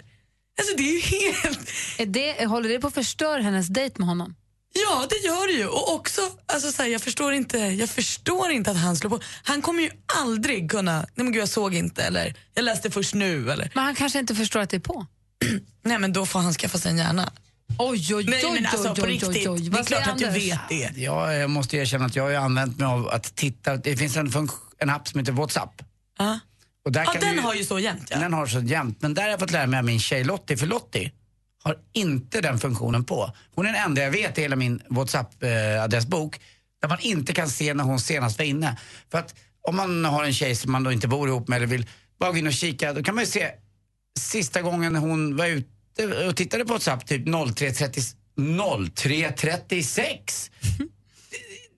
Alltså 0.59 0.77
det 0.77 0.83
är 0.83 0.93
ju 0.93 0.99
helt... 0.99 1.69
Är 1.97 2.05
det, 2.05 2.45
håller 2.45 2.69
det 2.69 2.79
på 2.79 2.87
att 2.87 2.93
förstöra 2.93 3.41
hennes 3.41 3.67
dejt 3.67 3.95
med 3.97 4.07
honom? 4.07 4.35
Ja, 4.85 5.07
det 5.09 5.27
gör 5.27 5.47
det 5.47 5.53
ju. 5.53 5.67
Och 5.67 5.93
också, 5.93 6.21
alltså, 6.45 6.71
så 6.71 6.81
här, 6.81 6.89
jag, 6.89 7.01
förstår 7.01 7.33
inte, 7.33 7.57
jag 7.57 7.89
förstår 7.89 8.51
inte 8.51 8.71
att 8.71 8.77
han 8.77 8.95
slår 8.95 9.09
på. 9.09 9.19
Han 9.43 9.61
kommer 9.61 9.83
ju 9.83 9.89
aldrig 10.17 10.71
kunna, 10.71 10.99
nej 10.99 11.23
men 11.23 11.31
gud 11.31 11.41
jag 11.41 11.49
såg 11.49 11.75
inte 11.75 12.03
eller 12.03 12.35
jag 12.53 12.63
läste 12.63 12.91
först 12.91 13.13
nu 13.13 13.51
eller. 13.51 13.71
Men 13.73 13.83
han 13.83 13.95
kanske 13.95 14.19
inte 14.19 14.35
förstår 14.35 14.59
att 14.59 14.69
det 14.69 14.77
är 14.77 14.81
på. 14.81 15.05
Nej 15.83 15.99
men 15.99 16.13
då 16.13 16.25
får 16.25 16.39
han 16.39 16.53
skaffa 16.53 16.77
sig 16.77 16.91
en 16.91 16.97
hjärna. 16.97 17.31
Oj, 17.79 18.15
oj, 18.15 18.25
Nej 18.27 18.43
men 18.53 18.65
alltså 18.65 18.95
på 18.95 19.05
riktigt, 19.05 19.33
det 19.33 19.79
är 19.79 19.83
klart 19.83 20.07
att 20.07 20.17
du 20.17 20.29
vet 20.29 20.59
det. 20.69 20.91
Ja, 20.95 21.33
jag 21.33 21.49
måste 21.49 21.77
erkänna 21.77 22.05
att 22.05 22.15
jag 22.15 22.23
har 22.23 22.29
ju 22.29 22.35
använt 22.35 22.79
mig 22.79 22.87
av 22.87 23.07
att 23.07 23.35
titta. 23.35 23.77
Det 23.77 23.97
finns 23.97 24.17
en, 24.17 24.31
en 24.77 24.89
app 24.89 25.07
som 25.07 25.19
heter 25.19 25.31
WhatsApp. 25.31 25.81
Ja. 26.17 26.39
Och 26.85 26.91
där 26.91 27.03
Ja, 27.05 27.11
kan 27.11 27.21
den 27.21 27.35
du, 27.35 27.41
har 27.41 27.53
ju 27.53 27.65
så 27.65 27.79
jämt 27.79 28.07
ja. 28.09 28.19
Den 28.19 28.33
har 28.33 28.47
så 28.47 28.59
jämt. 28.59 28.97
Men 29.01 29.13
där 29.13 29.23
har 29.23 29.29
jag 29.29 29.39
fått 29.39 29.51
lära 29.51 29.67
mig 29.67 29.77
av 29.77 29.85
min 29.85 29.99
tjej 29.99 30.23
Lottie, 30.23 30.57
för 30.57 30.67
Lottie 30.67 31.11
har 31.67 31.77
inte 31.93 32.41
den 32.41 32.59
funktionen 32.59 33.03
på. 33.03 33.31
Hon 33.55 33.65
är 33.65 33.73
den 33.73 33.83
enda 33.83 34.01
jag 34.01 34.11
vet 34.11 34.37
i 34.37 34.41
hela 34.41 34.55
min 34.55 34.81
WhatsApp-adressbok 34.89 36.39
där 36.81 36.89
man 36.89 36.99
inte 37.01 37.33
kan 37.33 37.49
se 37.49 37.73
när 37.73 37.83
hon 37.83 37.99
senast 37.99 38.37
var 38.37 38.45
inne. 38.45 38.77
För 39.11 39.17
att 39.17 39.35
om 39.61 39.75
man 39.75 40.05
har 40.05 40.23
en 40.23 40.33
tjej 40.33 40.55
som 40.55 40.71
man 40.71 40.83
då 40.83 40.91
inte 40.91 41.07
bor 41.07 41.29
ihop 41.29 41.47
med 41.47 41.57
eller 41.57 41.67
vill 41.67 41.85
bara 42.19 42.31
gå 42.31 42.37
in 42.37 42.47
och 42.47 42.53
kika, 42.53 42.93
då 42.93 43.03
kan 43.03 43.15
man 43.15 43.23
ju 43.23 43.29
se 43.29 43.51
sista 44.19 44.61
gången 44.61 44.95
hon 44.95 45.35
var 45.35 45.45
ute 45.45 46.27
och 46.27 46.35
tittade 46.35 46.65
på 46.65 46.73
WhatsApp, 46.73 47.07
typ 47.07 47.27
03.36. 47.27 48.15
03.36. 48.37 50.51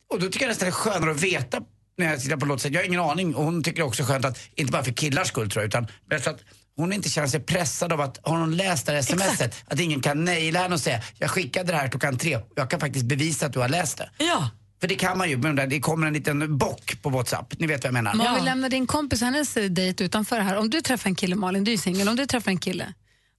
Och 0.09 0.19
då 0.19 0.27
tycker 0.27 0.45
jag 0.45 0.49
nästan 0.49 0.65
det 0.65 0.69
är 0.69 0.71
skönare 0.71 1.11
att 1.11 1.23
veta 1.23 1.61
när 1.97 2.09
jag 2.09 2.21
tittar 2.21 2.37
på 2.37 2.45
låt. 2.45 2.65
Jag 2.65 2.81
har 2.81 2.85
ingen 2.85 2.99
aning 2.99 3.35
och 3.35 3.43
hon 3.43 3.63
tycker 3.63 3.81
också 3.81 4.03
skönt 4.03 4.25
att, 4.25 4.39
inte 4.55 4.71
bara 4.71 4.83
för 4.83 4.91
killars 4.91 5.27
skull 5.27 5.49
tror 5.49 5.63
jag, 5.63 5.67
utan 5.67 5.87
för 6.21 6.31
att 6.31 6.39
hon 6.79 6.93
inte 6.93 7.09
känner 7.09 7.27
sig 7.27 7.39
pressad 7.39 7.93
av 7.93 8.01
att, 8.01 8.19
har 8.23 8.37
hon 8.37 8.57
läst 8.57 8.85
det 8.85 8.91
här 8.91 9.01
smset, 9.01 9.55
att 9.67 9.79
ingen 9.79 10.01
kan 10.01 10.25
naila 10.25 10.59
henne 10.59 10.73
och 10.73 10.81
säga 10.81 11.01
jag 11.17 11.29
skickade 11.29 11.71
det 11.71 11.77
här 11.77 11.87
klockan 11.87 12.17
tre 12.17 12.35
och 12.35 12.51
jag 12.55 12.69
kan 12.69 12.79
faktiskt 12.79 13.05
bevisa 13.05 13.45
att 13.45 13.53
du 13.53 13.59
har 13.59 13.69
läst 13.69 13.97
det. 13.97 14.09
Ja. 14.17 14.49
För 14.81 14.87
det 14.87 14.95
kan 14.95 15.17
man 15.17 15.29
ju, 15.29 15.37
men 15.37 15.69
det 15.69 15.79
kommer 15.79 16.07
en 16.07 16.13
liten 16.13 16.57
bock 16.57 17.01
på 17.01 17.09
WhatsApp, 17.09 17.59
ni 17.59 17.67
vet 17.67 17.83
vad 17.83 17.87
jag 17.87 17.93
menar. 17.93 18.13
Men 18.13 18.27
om 18.27 18.35
vi 18.35 18.41
lämnar 18.41 18.69
din 18.69 18.87
kompis 18.87 19.21
hennes 19.21 19.53
dejt 19.53 20.03
utanför 20.03 20.39
här. 20.39 20.57
Om 20.57 20.69
du 20.69 20.81
träffar 20.81 21.09
en 21.09 21.15
kille, 21.15 21.35
Malin, 21.35 21.63
du 21.63 21.73
är 21.73 21.77
singel, 21.77 22.09
om 22.09 22.15
du 22.15 22.25
träffar 22.25 22.51
en 22.51 22.59
kille 22.59 22.93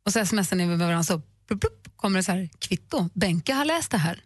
och 0.06 0.12
så 0.12 0.26
smsar 0.26 0.56
ni 0.56 0.66
med 0.66 0.78
varandra 0.78 1.02
så 1.02 1.22
plupp, 1.48 1.60
plupp, 1.60 1.96
kommer 1.96 2.18
det 2.18 2.22
så 2.22 2.32
här, 2.32 2.48
kvitto, 2.58 3.08
Benke 3.14 3.54
har 3.54 3.64
läst 3.64 3.90
det 3.90 3.98
här. 3.98 4.22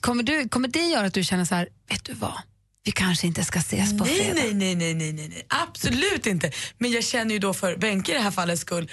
Kommer, 0.00 0.22
du, 0.22 0.48
kommer 0.48 0.68
det 0.68 0.86
göra 0.86 1.06
att 1.06 1.14
du 1.14 1.24
känner 1.24 1.44
så 1.44 1.54
här, 1.54 1.68
vet 1.88 2.04
du 2.04 2.14
vad, 2.14 2.38
vi 2.84 2.92
kanske 2.92 3.26
inte 3.26 3.44
ska 3.44 3.58
ses 3.58 3.98
på 3.98 4.04
Nej, 4.04 4.14
fredag? 4.16 4.34
nej, 4.34 4.54
nej, 4.54 4.74
nej, 4.74 4.94
nej, 4.94 5.12
nej, 5.12 5.28
nej, 5.28 5.46
absolut 5.48 6.26
inte. 6.26 6.52
Men 6.78 6.90
jag 6.90 7.04
känner 7.04 7.32
ju 7.32 7.38
då 7.38 7.54
för 7.54 7.76
Benke 7.76 8.12
i 8.12 8.14
det 8.14 8.20
här 8.20 8.30
fallet 8.30 8.58
skull, 8.58 8.90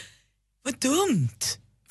vad 0.63 0.79
dumt. 0.79 1.39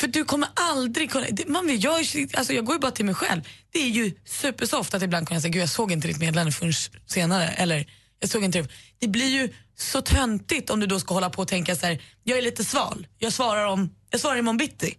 För 0.01 0.07
du 0.07 0.25
kommer 0.25 0.49
aldrig 0.55 1.11
kunna, 1.11 1.27
man 1.47 1.67
vill, 1.67 1.85
jag, 1.85 1.95
alltså 2.35 2.53
jag 2.53 2.65
går 2.65 2.75
ju 2.75 2.81
bara 2.81 2.91
till 2.91 3.05
mig 3.05 3.15
själv. 3.15 3.43
Det 3.73 3.79
är 3.79 3.89
ju 3.89 4.13
supersoft 4.25 4.95
att 4.95 5.03
ibland 5.03 5.29
kunna 5.29 5.41
säga, 5.41 5.51
gud 5.51 5.63
jag 5.63 5.69
såg 5.69 5.93
inte 5.93 6.09
ditt 6.09 6.19
meddelande 6.21 6.53
förrän 6.53 6.73
senare. 7.07 7.49
Eller, 7.49 7.91
jag 8.21 8.31
såg 8.31 8.45
inte 8.45 8.63
det. 8.63 8.69
Det 8.99 9.09
blir 9.09 9.29
ju 9.29 9.53
så 9.79 10.01
töntigt 10.03 10.71
om 10.71 10.81
du 10.81 10.87
då 10.87 11.01
ska 11.01 11.15
hålla 11.15 11.31
på 11.31 11.43
och 11.43 11.49
tänka 11.49 11.77
så 11.77 11.87
här, 11.87 12.03
jag 12.25 12.39
är 12.39 12.43
lite 12.43 12.65
sval, 12.65 13.07
jag 13.19 13.33
svarar, 13.33 13.67
om, 13.67 13.91
jag 14.11 14.21
svarar 14.21 14.37
imorgon 14.37 14.57
bitti. 14.57 14.95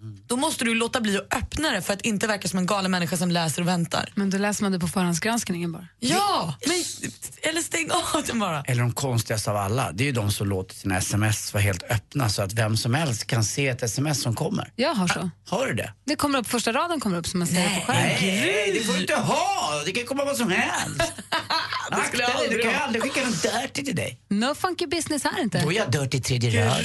Då 0.00 0.36
måste 0.36 0.64
du 0.64 0.74
låta 0.74 1.00
bli 1.00 1.16
att 1.16 1.34
öppna 1.34 1.70
det 1.70 1.82
för 1.82 1.92
att 1.92 2.00
inte 2.02 2.26
verka 2.26 2.48
som 2.48 2.58
en 2.58 2.66
galen 2.66 2.90
människa 2.90 3.16
som 3.16 3.30
läser 3.30 3.62
och 3.62 3.68
väntar. 3.68 4.12
Men 4.14 4.30
då 4.30 4.38
läser 4.38 4.62
man 4.62 4.72
det 4.72 4.78
på 4.78 4.88
förhandsgranskningen 4.88 5.72
bara. 5.72 5.88
Ja, 5.98 6.54
men, 6.66 6.84
eller 7.42 7.60
stäng 7.60 7.90
av 7.90 8.22
den 8.26 8.38
bara. 8.38 8.62
Eller 8.62 8.82
de 8.82 8.92
konstigaste 8.92 9.50
av 9.50 9.56
alla, 9.56 9.92
det 9.92 10.04
är 10.04 10.06
ju 10.06 10.12
de 10.12 10.30
som 10.32 10.48
låter 10.48 10.74
sina 10.74 10.96
sms 10.98 11.54
vara 11.54 11.62
helt 11.62 11.82
öppna 11.82 12.28
så 12.28 12.42
att 12.42 12.52
vem 12.52 12.76
som 12.76 12.94
helst 12.94 13.26
kan 13.26 13.44
se 13.44 13.68
ett 13.68 13.82
sms 13.82 14.22
som 14.22 14.34
kommer. 14.34 14.72
Jag 14.76 14.94
har 14.94 15.08
så. 15.08 15.30
Har 15.48 15.66
du 15.66 15.74
det? 15.74 15.92
Det 16.04 16.16
kommer 16.16 16.38
upp, 16.38 16.46
första 16.46 16.72
raden 16.72 17.00
kommer 17.00 17.18
upp 17.18 17.26
som 17.26 17.38
man 17.38 17.46
säger 17.46 17.80
på 17.80 17.86
skärmen. 17.86 18.12
Nej, 18.20 18.72
det 18.74 18.84
får 18.84 18.92
du 18.92 19.00
inte 19.00 19.14
ha! 19.16 19.82
Det 19.84 19.92
kan 19.92 20.06
komma 20.06 20.24
vad 20.24 20.36
som 20.36 20.50
helst. 20.50 21.12
Det 21.90 22.04
skulle 22.08 22.22
jag 22.22 22.30
dig, 22.32 22.48
du 22.48 22.54
aldrig 22.54 22.62
kan 22.62 22.70
ju 22.72 22.76
aldrig 22.78 23.02
skicka 23.02 23.26
något 23.26 23.42
dirty 23.42 23.84
till 23.84 23.96
dig. 23.96 24.20
No 24.28 24.54
funky 24.54 24.86
business 24.86 25.24
här 25.24 25.40
inte. 25.42 25.60
Då 25.62 25.72
är 25.72 25.76
jag 25.76 25.90
dirty 25.90 26.18
i 26.18 26.20
tredje 26.20 26.66
raden. 26.66 26.84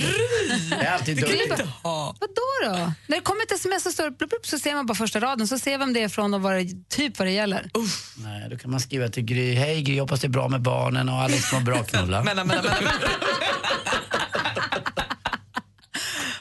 Jag 0.72 0.80
är 0.80 0.92
alltid 0.92 1.16
Det 1.18 1.22
dirty. 1.22 1.44
inte 1.44 1.68
ha. 1.84 2.16
Vadå 2.20 2.34
då? 2.78 2.94
När 3.08 3.18
det 3.18 3.22
kommer 3.24 3.44
ett 3.44 3.52
sms 3.52 3.84
så, 3.84 3.92
står 3.92 4.04
det 4.10 4.12
plupp, 4.18 4.30
plupp, 4.30 4.48
så 4.48 4.60
ser 4.60 4.74
man 4.76 4.86
bara 4.86 4.96
första 4.96 5.20
raden 5.20 5.48
så 5.48 5.60
ser 5.60 5.78
vem 5.78 5.94
det 5.94 6.04
är 6.04 6.10
från 6.10 6.34
och 6.34 6.42
vad 6.42 6.54
det, 6.56 6.90
typ 6.90 7.20
vad 7.20 7.28
det 7.28 7.32
gäller. 7.32 7.70
Nej, 8.18 8.50
då 8.50 8.58
kan 8.58 8.72
man 8.72 8.80
skriva 8.80 9.08
till 9.10 9.24
Gry. 9.24 9.54
Hej 9.56 9.82
Gry, 9.82 10.00
hoppas 10.00 10.22
det 10.22 10.28
är 10.28 10.30
bra 10.30 10.48
med 10.48 10.62
barnen 10.62 11.10
och 11.10 11.16
Alex 11.16 11.54
mår 11.54 11.60
bra 11.60 11.84
knulla. 11.84 12.24
Mellan, 12.24 12.48
mellan, 12.48 12.64
mellan. 12.64 12.94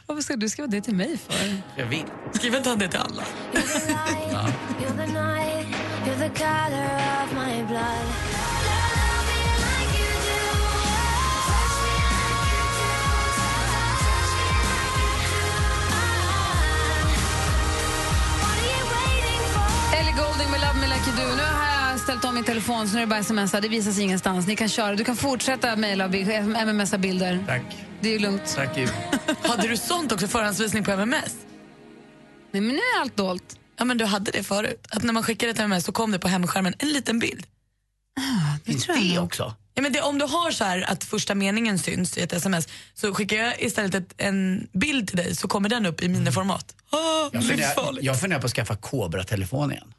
Varför 0.07 0.23
ska 0.23 0.37
du 0.37 0.49
skriva 0.49 0.67
det 0.67 0.81
till 0.81 0.95
mig 0.95 1.19
för? 1.29 1.57
Jag 1.77 1.87
vill. 1.87 2.05
Skriv 2.33 2.55
inte 2.55 2.69
han 2.69 2.79
det 2.79 2.89
till 2.89 3.01
alla? 3.01 3.23
Ellie 20.13 20.25
Golding 20.25 20.51
med 20.51 20.61
Love 20.61 20.75
Me 20.81 20.87
Like 20.95 21.11
You 21.11 21.17
Do. 21.31 21.37
Nu 21.37 21.43
har 21.43 21.91
jag 21.91 22.01
ställt 22.01 22.25
om 22.25 22.35
min 22.35 22.45
telefon 22.45 22.89
så 22.89 22.95
nu 22.95 23.03
är 23.03 23.07
det 23.07 23.11
bara 23.11 23.23
smsa. 23.25 23.61
Det 23.61 23.69
visas 23.69 23.99
ingenstans. 23.99 24.47
Ni 24.47 24.57
kan 24.57 24.69
köra. 24.69 24.97
Du 24.97 25.05
kan 25.05 25.17
fortsätta 25.17 25.77
mejla 25.77 26.05
och 26.05 26.13
mmsa 26.75 26.99
bilder. 26.99 27.45
Tack. 27.47 27.63
Det 28.01 28.09
är 28.09 28.13
ju 28.13 28.19
lugnt. 28.19 28.53
Tack. 28.57 28.79
Hade 29.43 29.69
du 29.69 29.77
sånt 29.77 30.13
också, 30.13 30.29
förhandsvisning 30.29 30.85
på 30.85 30.91
MMS? 30.91 31.37
Nej, 32.53 32.63
men 32.63 32.69
nu 32.69 32.81
är 32.97 33.01
allt 33.01 33.17
dolt. 33.17 33.57
Ja, 33.79 33.85
men 33.85 33.99
du 33.99 34.05
hade 34.05 34.31
det 34.31 34.43
förut. 34.43 34.87
Att 34.91 35.03
när 35.03 35.13
man 35.13 35.23
skickade 35.23 35.53
ett 35.53 35.59
MMS 35.59 35.85
så 35.85 35.93
kom 35.93 36.11
det 36.13 36.19
på 36.19 36.29
hemskärmen 36.29 36.75
en 36.79 36.89
liten 36.89 37.19
bild. 37.19 37.47
Finns 38.65 38.85
tror 38.85 38.97
jag 38.99 39.07
det 39.07 39.19
också? 39.19 39.55
Ja, 39.75 39.83
men 39.83 39.93
det, 39.93 40.01
om 40.03 40.19
du 40.19 40.25
har 40.25 40.51
så 40.51 40.65
här 40.65 40.91
att 40.93 41.05
första 41.05 41.35
meningen 41.35 41.79
syns 41.79 42.19
i 42.19 42.21
ett 42.21 42.33
sms 42.33 42.69
så 42.95 43.15
skickar 43.15 43.37
jag 43.37 43.63
istället 43.63 43.95
ett, 43.95 44.15
en 44.19 44.69
bild 44.73 45.09
till 45.09 45.17
dig 45.17 45.37
så 45.37 45.49
kommer 45.49 45.69
den 45.69 45.87
upp 45.87 46.03
i 46.03 46.09
miniformat. 46.09 46.75
Ah, 46.91 47.31
Jag 47.33 47.45
funderar, 47.47 47.99
jag 48.01 48.21
funderar 48.21 48.41
på 48.41 48.47
att 48.47 48.53
skaffa 48.53 48.77
Cobra-telefon 48.77 49.73
igen. 49.73 49.93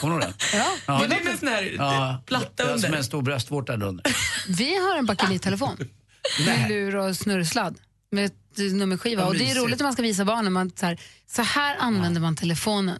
Kommer 0.00 0.14
du 0.18 0.20
ihåg 0.22 0.32
den? 0.32 0.60
Ja. 0.60 0.74
Ja. 0.86 0.98
Men 1.00 1.10
det 1.10 1.16
är 1.16 1.24
med 1.24 1.38
sån 1.38 1.48
här 1.48 1.74
Ja, 1.78 2.22
platta 2.26 2.62
har 2.62 2.68
som 2.78 2.84
under. 2.84 2.98
en 2.98 3.04
stor 3.04 3.22
bröstvårta 3.22 3.76
där 3.76 3.86
under. 3.86 4.04
Vi 4.48 4.78
har 4.78 4.98
en 4.98 5.06
bakelittelefon 5.06 5.76
med 6.46 6.68
lur 6.68 6.96
och 6.96 7.16
snurrsladd 7.16 7.78
med 8.10 8.24
ett 8.24 8.58
nummerskiva. 8.72 9.26
Och 9.26 9.34
det 9.34 9.50
är 9.50 9.54
roligt 9.54 9.78
när 9.78 9.84
man 9.84 9.92
ska 9.92 10.02
visa 10.02 10.24
barnen. 10.24 10.52
Man, 10.52 10.70
så, 10.76 10.86
här, 10.86 11.00
så 11.30 11.42
här 11.42 11.76
använder 11.78 12.20
man 12.20 12.36
telefonen. 12.36 12.98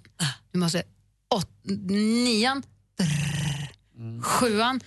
Du 0.52 0.58
måste... 0.58 0.82
Åt, 1.34 1.50
nian, 2.24 2.62
drrr, 2.98 4.22
sjuan, 4.22 4.80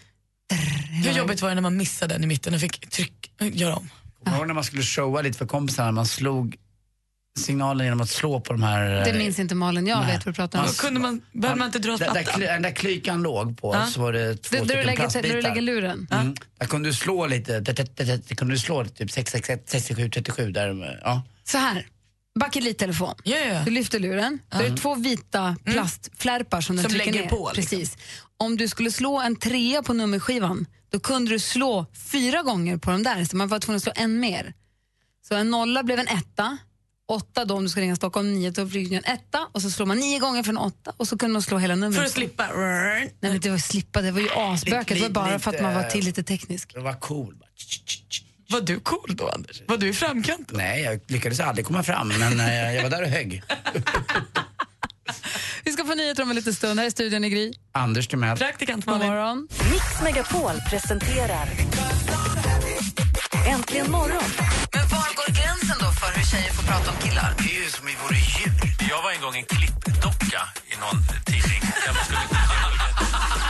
Hur 1.05 1.11
jobbigt 1.11 1.41
var 1.41 1.49
det 1.49 1.55
när 1.55 1.61
man 1.61 1.77
missade 1.77 2.13
den 2.13 2.23
i 2.23 2.27
mitten 2.27 2.53
och 2.53 2.59
fick 2.59 2.89
tryck, 2.89 3.31
göra 3.39 3.75
om? 3.75 3.89
Kommer 4.23 4.37
ihåg 4.37 4.47
när 4.47 4.53
man 4.53 4.63
skulle 4.63 4.83
showa 4.83 5.21
lite 5.21 5.37
för 5.37 5.45
kompisarna? 5.45 5.91
Man 5.91 6.05
slog 6.05 6.55
signalen 7.39 7.85
genom 7.85 8.01
att 8.01 8.09
slå 8.09 8.39
på 8.41 8.53
de 8.53 8.63
här... 8.63 9.05
Det 9.05 9.13
minns 9.13 9.39
inte 9.39 9.55
Malin, 9.55 9.87
jag 9.87 9.99
Nej. 9.99 10.07
vet 10.15 10.25
vad 10.25 10.33
du 10.33 10.35
pratar 10.35 10.59
om. 10.63 10.67
Kunde 10.67 10.99
man, 10.99 11.21
behövde 11.33 11.59
man 11.59 11.65
inte 11.67 11.79
dra 11.79 11.97
där, 11.97 12.13
där, 12.13 12.39
den 12.39 12.61
där 12.61 12.71
klykan 12.71 13.21
låg 13.23 13.57
på 13.61 13.73
Ja. 13.75 13.85
så 13.85 14.01
var 14.01 14.13
det 14.13 14.35
två 14.37 14.55
Det, 14.55 14.57
där, 14.57 14.63
du 14.63 14.67
stycken 14.67 14.85
lägger, 14.85 14.99
plastbitar. 15.01 15.27
där 15.29 15.35
du 15.35 15.41
lägger 15.41 15.61
luren. 15.61 16.07
Mm. 16.11 16.35
Där 16.59 16.67
kunde 16.67 16.89
du 16.89 16.93
slå 16.93 17.27
lite, 17.27 17.59
det, 17.59 17.73
det, 17.97 18.27
det 18.29 18.35
kunde 18.35 18.53
du 18.53 18.59
slå 18.59 18.85
typ 18.85 19.11
661, 19.11 19.63
67, 19.69 20.09
37 20.09 20.51
där. 20.51 20.99
Ja. 21.03 21.23
Så 21.43 21.57
här, 21.57 21.87
bakelittelefon. 22.39 23.13
Ja, 23.23 23.37
ja, 23.37 23.45
ja. 23.53 23.61
Du 23.65 23.71
lyfter 23.71 23.99
luren, 23.99 24.39
då 24.49 24.57
är 24.57 24.69
det 24.69 24.77
två 24.77 24.95
vita 24.95 25.55
plastflärpar 25.65 26.61
som 26.61 26.75
den 26.75 26.83
Som 26.83 26.91
trycker 26.91 27.05
lägger 27.05 27.21
ner. 27.23 27.29
på, 27.29 27.51
liksom. 27.55 27.77
Precis. 27.79 27.97
Om 28.37 28.57
du 28.57 28.67
skulle 28.67 28.91
slå 28.91 29.19
en 29.19 29.35
trea 29.35 29.83
på 29.83 29.93
nummerskivan, 29.93 30.65
då 30.91 30.99
kunde 30.99 31.31
du 31.31 31.39
slå 31.39 31.85
fyra 32.11 32.41
gånger 32.43 32.77
på 32.77 32.91
de 32.91 33.03
där, 33.03 33.25
så 33.25 33.35
man 33.37 33.47
var 33.47 33.59
tvungen 33.59 33.77
att 33.77 33.83
slå 33.83 33.93
en 33.95 34.19
mer. 34.19 34.53
Så 35.27 35.35
en 35.35 35.49
nolla 35.51 35.83
blev 35.83 35.99
en 35.99 36.07
etta, 36.07 36.57
åtta 37.11 37.45
då 37.45 37.55
om 37.55 37.63
du 37.63 37.69
ska 37.69 37.81
ringa 37.81 37.95
Stockholm, 37.95 38.33
nio 38.33 38.51
då 38.51 38.65
blir 38.65 38.89
det 38.89 38.95
en 38.95 39.03
etta 39.03 39.47
och 39.51 39.61
så 39.61 39.71
slår 39.71 39.85
man 39.85 39.97
nio 39.97 40.19
gånger 40.19 40.43
för 40.43 40.49
en 40.49 40.57
åtta 40.57 40.93
och 40.97 41.07
så 41.07 41.17
kunde 41.17 41.33
man 41.33 41.41
slå 41.41 41.57
hela 41.57 41.75
numret. 41.75 41.97
För 41.97 42.05
att 42.05 42.11
slippa. 42.11 42.47
Nej 42.55 43.13
men 43.19 43.39
det 43.39 43.49
var 43.49 43.55
ju 43.55 43.61
slippa, 43.61 44.01
det 44.01 44.11
var 44.11 44.21
ju 44.21 44.29
asbökigt, 44.35 45.01
det 45.01 45.01
var 45.01 45.09
bara 45.09 45.39
för 45.39 45.55
att 45.55 45.61
man 45.61 45.73
var 45.73 45.83
till 45.83 46.05
lite 46.05 46.23
teknisk. 46.23 46.73
Det 46.73 46.79
var 46.79 46.93
cool. 46.93 47.35
Var 48.49 48.61
du 48.61 48.79
cool 48.79 49.15
då, 49.15 49.29
Anders? 49.29 49.61
Var 49.67 49.77
du 49.77 49.87
i 49.87 49.93
framkant? 49.93 50.47
då? 50.49 50.57
Nej, 50.57 50.81
jag 50.81 50.99
lyckades 51.07 51.39
aldrig 51.39 51.65
komma 51.65 51.83
fram, 51.83 52.07
men 52.07 52.39
eh, 52.39 52.75
jag 52.75 52.83
var 52.83 52.89
där 52.89 53.01
och 53.01 53.09
högg. 53.09 53.43
Vi 55.63 55.71
ska 55.71 55.85
få 55.85 55.95
nyheter 55.95 56.23
om 56.23 56.29
en 56.29 56.35
liten 56.35 56.53
stund, 56.53 56.79
här 56.79 56.87
i 56.87 56.91
studion 56.91 57.23
i 57.23 57.29
Gry. 57.29 57.53
Anders 57.71 58.07
Timell. 58.07 58.37
Praktikant 58.37 58.85
God 58.85 58.93
Malin. 58.93 59.07
morgon. 59.11 59.47
Mix 59.71 60.01
Megapol 60.03 60.53
presenterar 60.69 61.49
Äntligen 63.47 63.91
morgon. 63.91 64.23
Men 64.73 64.87
var 64.89 65.15
går 65.15 65.33
gränsen 65.33 65.60
då 65.60 65.60
för 65.60 65.60
hur 65.60 65.60
tjejer 66.31 66.51
får 66.57 66.63
prata 66.71 66.87
om 66.93 66.97
killar? 67.05 67.29
Det 67.37 67.49
är 67.55 67.63
ju 67.63 67.69
som 67.77 67.85
vi 67.89 67.95
vore 68.03 68.19
djur. 68.33 68.53
Jag 68.91 68.99
var 69.03 69.11
en 69.15 69.21
gång 69.25 69.35
en 69.41 69.47
klippdocka 69.53 70.41
i 70.71 70.73
någon 70.83 70.99
tidning. 71.29 71.61
Där 71.83 71.93
man 71.97 72.03
skulle 72.07 72.25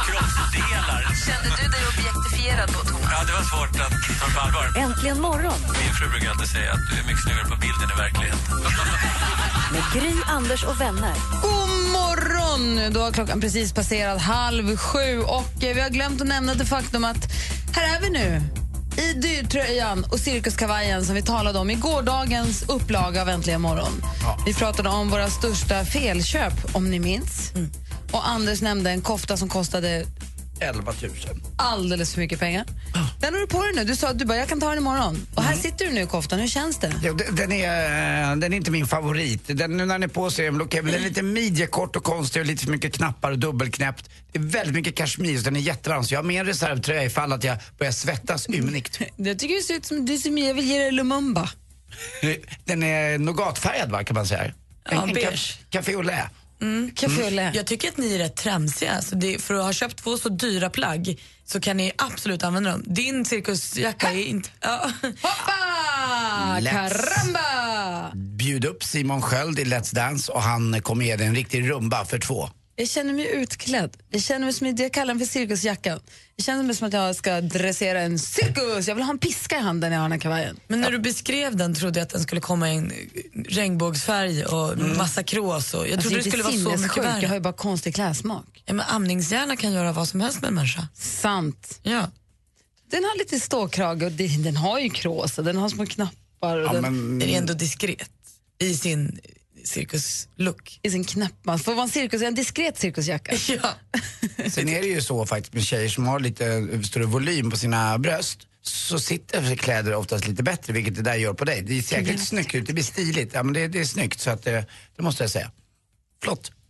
kroppsdelar. 0.07 1.01
Kände 1.27 1.49
du 1.59 1.65
dig 1.75 1.83
objektifierad 1.91 2.69
då, 2.75 2.79
Thomas? 2.89 3.09
Ja, 3.13 3.19
det 3.27 3.33
var 3.39 3.45
svårt 3.53 3.75
att 3.85 3.95
ta 4.19 4.25
på 4.35 4.39
allvar. 4.45 4.65
Äntligen 4.85 5.19
morgon 5.27 5.59
Min 5.81 5.93
fru 5.97 6.05
brukar 6.13 6.29
alltid 6.33 6.49
säga 6.57 6.69
att 6.75 6.83
du 6.89 6.93
är 7.01 7.05
mycket 7.09 7.23
snyggare 7.25 7.47
på 7.53 7.57
bilden 7.65 7.87
i 7.93 7.97
verkligheten. 8.03 8.41
med 9.73 9.83
Gry, 9.93 10.13
Anders 10.37 10.63
och 10.71 10.77
vänner. 10.81 11.15
God 11.47 11.71
morgon! 11.97 12.93
Då 12.93 12.99
har 13.05 13.11
klockan 13.11 13.41
precis 13.41 13.73
passerat 13.73 14.21
halv 14.21 14.77
sju 14.77 15.09
och 15.37 15.53
eh, 15.63 15.75
vi 15.75 15.81
har 15.85 15.89
glömt 15.97 16.21
att 16.21 16.27
nämna 16.27 16.53
det 16.53 16.65
faktum 16.65 17.03
att 17.11 17.21
här 17.75 17.83
är 17.95 18.01
vi 18.01 18.09
nu 18.09 18.41
i 18.97 19.13
dyrtröjan 19.13 20.05
och 20.11 20.19
cirkuskavajen 20.19 21.05
som 21.05 21.15
vi 21.15 21.21
talade 21.21 21.59
om 21.59 21.69
i 21.69 21.75
gårdagens 21.75 22.63
upplaga 22.69 23.21
av 23.21 23.29
Äntligen 23.29 23.61
morgon. 23.61 24.01
Vi 24.45 24.53
pratade 24.53 24.89
om 24.89 25.09
våra 25.09 25.29
största 25.29 25.85
felköp, 25.85 26.53
om 26.75 26.91
ni 26.91 26.99
minns. 26.99 27.51
Och 28.11 28.27
Anders 28.27 28.61
nämnde 28.61 28.89
en 28.89 29.01
kofta 29.01 29.37
som 29.37 29.49
kostade 29.49 30.05
11 30.61 30.93
000. 31.01 31.11
alldeles 31.55 32.13
för 32.13 32.19
mycket 32.21 32.39
pengar. 32.39 32.65
Den 33.19 33.33
har 33.33 33.41
du 33.41 33.47
på 33.47 33.63
dig 33.63 33.71
nu. 33.75 33.83
Du 33.83 33.95
sa 33.95 34.07
att 34.07 34.19
du 34.19 34.25
bara, 34.25 34.37
jag 34.37 34.47
kan 34.49 34.59
ta 34.59 34.69
den 34.69 34.77
imorgon. 34.77 35.27
Och 35.35 35.43
här 35.43 35.55
sitter 35.55 35.85
du 35.85 35.91
nu 35.91 36.01
i 36.01 36.05
koftan. 36.05 36.39
Hur 36.39 36.47
känns 36.47 36.77
det? 36.79 36.93
Ja, 37.03 37.13
den- 37.13 37.35
den, 37.35 37.51
är, 37.51 38.35
den 38.35 38.53
är 38.53 38.57
inte 38.57 38.71
min 38.71 38.87
favorit. 38.87 39.41
Den, 39.47 39.77
nu 39.77 39.85
när 39.85 39.95
den 39.95 40.03
är 40.03 40.07
på 40.07 40.31
sig 40.31 40.45
är 40.47 40.51
den 40.51 40.61
okej, 40.61 40.81
men 40.81 40.91
den 40.93 41.01
är 41.03 41.07
lite 41.07 41.21
midjekort 41.21 41.95
och 41.95 42.03
konstig 42.03 42.39
och 42.39 42.45
lite 42.45 42.63
för 42.65 42.71
mycket 42.71 42.93
knappar 42.93 43.31
och 43.31 43.39
dubbelknäppt. 43.39 44.09
Det 44.31 44.39
är 44.39 44.43
väldigt 44.43 44.75
mycket 44.75 44.95
kashmir 44.95 45.37
så 45.37 45.43
den 45.43 45.55
är 45.55 45.59
jättevarm 45.59 46.03
så 46.03 46.13
jag 46.13 46.19
har 46.19 46.23
med 46.23 46.39
en 46.39 46.45
reservtröja 46.45 47.03
ifall 47.03 47.33
att 47.33 47.43
jag 47.43 47.57
börjar 47.79 47.91
svettas 47.93 48.49
ymnigt. 48.49 48.99
Jag 49.15 49.39
tycker 49.39 49.55
det 49.55 49.61
ser 49.61 49.73
ut 49.73 49.85
som, 49.85 50.05
det 50.05 50.17
ser, 50.17 50.47
jag 50.47 50.53
vill 50.53 50.65
ge 50.69 50.79
dig 50.79 50.91
Lumumba. 50.91 51.49
Den 52.65 52.83
är 52.83 53.17
nougatfärgad 53.17 53.91
va, 53.91 54.03
kan 54.03 54.13
man 54.13 54.27
säga. 54.27 54.51
Ja, 54.91 55.03
en 55.03 55.13
beige. 55.13 55.25
caf- 55.31 55.57
café 55.69 55.93
au 55.95 56.01
lait. 56.01 56.25
Au 56.61 57.29
lait. 57.29 57.55
Jag 57.55 57.65
tycker 57.65 57.87
att 57.89 57.97
ni 57.97 58.15
är 58.15 58.17
rätt 58.17 58.35
tramsiga. 58.35 58.91
Alltså 58.91 59.15
det, 59.15 59.41
för 59.41 59.53
att 59.53 59.63
ha 59.63 59.73
köpt 59.73 60.03
två 60.03 60.17
så 60.17 60.29
dyra 60.29 60.69
plagg 60.69 61.19
så 61.45 61.59
kan 61.59 61.77
ni 61.77 61.91
absolut 61.97 62.43
använda 62.43 62.71
dem. 62.71 62.83
Din 62.85 63.25
cirkusjacka 63.25 64.11
är 64.11 64.23
inte... 64.23 64.49
Ja. 64.61 64.91
Hoppa! 65.01 66.59
Let's 66.59 66.71
caramba! 66.71 68.11
bjuda 68.13 68.67
upp 68.67 68.83
Simon 68.83 69.21
Sköld 69.21 69.59
i 69.59 69.63
Let's 69.63 69.95
Dance 69.95 70.31
och 70.31 70.41
han 70.41 70.81
kommer 70.81 71.05
ge 71.05 71.15
dig 71.15 71.27
en 71.27 71.35
riktig 71.35 71.69
rumba 71.69 72.05
för 72.05 72.19
två. 72.19 72.49
Jag 72.75 72.89
känner 72.89 73.13
mig 73.13 73.31
utklädd. 73.35 73.97
Jag 74.09 74.21
känner 74.21 74.45
mig 74.45 74.53
som, 74.53 74.67
jag 74.77 74.93
kallar 74.93 75.13
den 75.13 75.19
för 75.19 75.25
cirkusjackan. 75.33 75.99
Jag 76.35 76.45
känner 76.45 76.63
mig 76.63 76.75
som 76.75 76.87
att 76.87 76.93
jag 76.93 77.15
ska 77.15 77.41
dressera 77.41 78.01
en 78.01 78.19
cirkus. 78.19 78.87
Jag 78.87 78.95
vill 78.95 79.03
ha 79.03 79.11
en 79.11 79.17
piska 79.19 79.57
i 79.57 79.59
handen 79.61 79.89
när 79.89 79.97
jag 79.97 80.01
har 80.01 80.09
den 80.09 80.11
här 80.11 80.19
kavajen. 80.19 80.59
Men 80.67 80.81
när 80.81 80.91
du 80.91 80.99
beskrev 80.99 81.55
den 81.55 81.75
trodde 81.75 81.99
jag 81.99 82.05
att 82.05 82.09
den 82.11 82.21
skulle 82.23 82.41
komma 82.41 82.71
i 82.73 82.75
en 82.77 82.91
regnbågsfärg 83.47 84.45
och 84.45 84.77
massa 84.77 85.23
krås. 85.23 85.73
Och 85.73 85.87
jag 85.87 85.93
Alltså, 85.93 86.09
trodde 86.09 86.23
det 86.23 86.29
skulle 86.29 86.43
vara 86.43 86.53
så 86.53 86.59
mycket 86.59 86.71
sinnessjuk. 86.79 86.97
Jag 87.05 87.11
har 87.11 87.21
värre. 87.21 87.33
ju 87.35 87.39
bara 87.39 87.53
konstig 87.53 87.95
klädsmak. 87.95 88.63
Ja, 88.65 88.73
men 88.73 88.85
amningshjärna 88.89 89.55
kan 89.55 89.73
göra 89.73 89.91
vad 89.91 90.07
som 90.07 90.21
helst 90.21 90.41
med 90.41 90.47
en 90.47 90.53
människa. 90.53 90.87
Sant. 90.93 91.79
Ja. 91.83 92.07
Den 92.91 93.03
har 93.03 93.17
lite 93.17 93.39
ståkrage 93.39 94.03
och 94.03 94.11
det- 94.11 94.43
den 94.43 94.55
har 94.57 94.79
ju 94.79 94.89
krås 94.89 95.37
och 95.37 95.43
den 95.43 95.57
har 95.57 95.69
små 95.69 95.85
knappar. 95.85 96.57
Och 96.57 96.67
Ja, 96.67 96.73
den, 96.73 96.81
men, 96.81 97.19
Den 97.19 97.29
är 97.29 97.37
ändå 97.37 97.53
diskret 97.53 98.09
i 98.59 98.73
sin 98.75 99.19
cirkuslook. 99.65 100.79
I 100.81 100.89
sin 100.91 101.03
knappman. 101.03 101.59
Får 101.59 101.73
vara 101.73 101.83
en, 101.83 101.89
cirkus, 101.89 102.21
en 102.21 102.35
diskret 102.35 102.77
cirkusjacka. 102.77 103.35
Ja. 103.47 103.75
sen 104.49 104.69
är 104.69 104.81
det 104.81 104.87
ju 104.87 105.01
så 105.01 105.25
faktiskt 105.25 105.53
med 105.53 105.63
tjejer 105.63 105.89
som 105.89 106.07
har 106.07 106.19
lite 106.19 106.67
större 106.83 107.05
volym 107.05 107.51
på 107.51 107.57
sina 107.57 107.97
bröst 107.97 108.47
så 108.61 108.99
sitter 108.99 109.55
kläder 109.55 109.95
oftast 109.95 110.27
lite 110.27 110.43
bättre, 110.43 110.73
vilket 110.73 110.95
det 110.95 111.01
där 111.01 111.15
gör 111.15 111.33
på 111.33 111.45
dig. 111.45 111.61
Det 111.61 111.81
ser 111.81 111.97
jäkligt 111.97 112.23
snyggt 112.27 112.55
ut, 112.55 112.67
det 112.67 112.73
blir 112.73 112.83
stiligt. 112.83 113.33
Ja, 113.33 113.43
men 113.43 113.53
det, 113.53 113.67
det 113.67 113.79
är 113.79 113.85
snyggt, 113.85 114.19
så 114.19 114.29
att, 114.29 114.43
det, 114.43 114.65
det 114.95 115.03
måste 115.03 115.23
jag 115.23 115.31
säga. 115.31 115.51
Flott. 116.23 116.51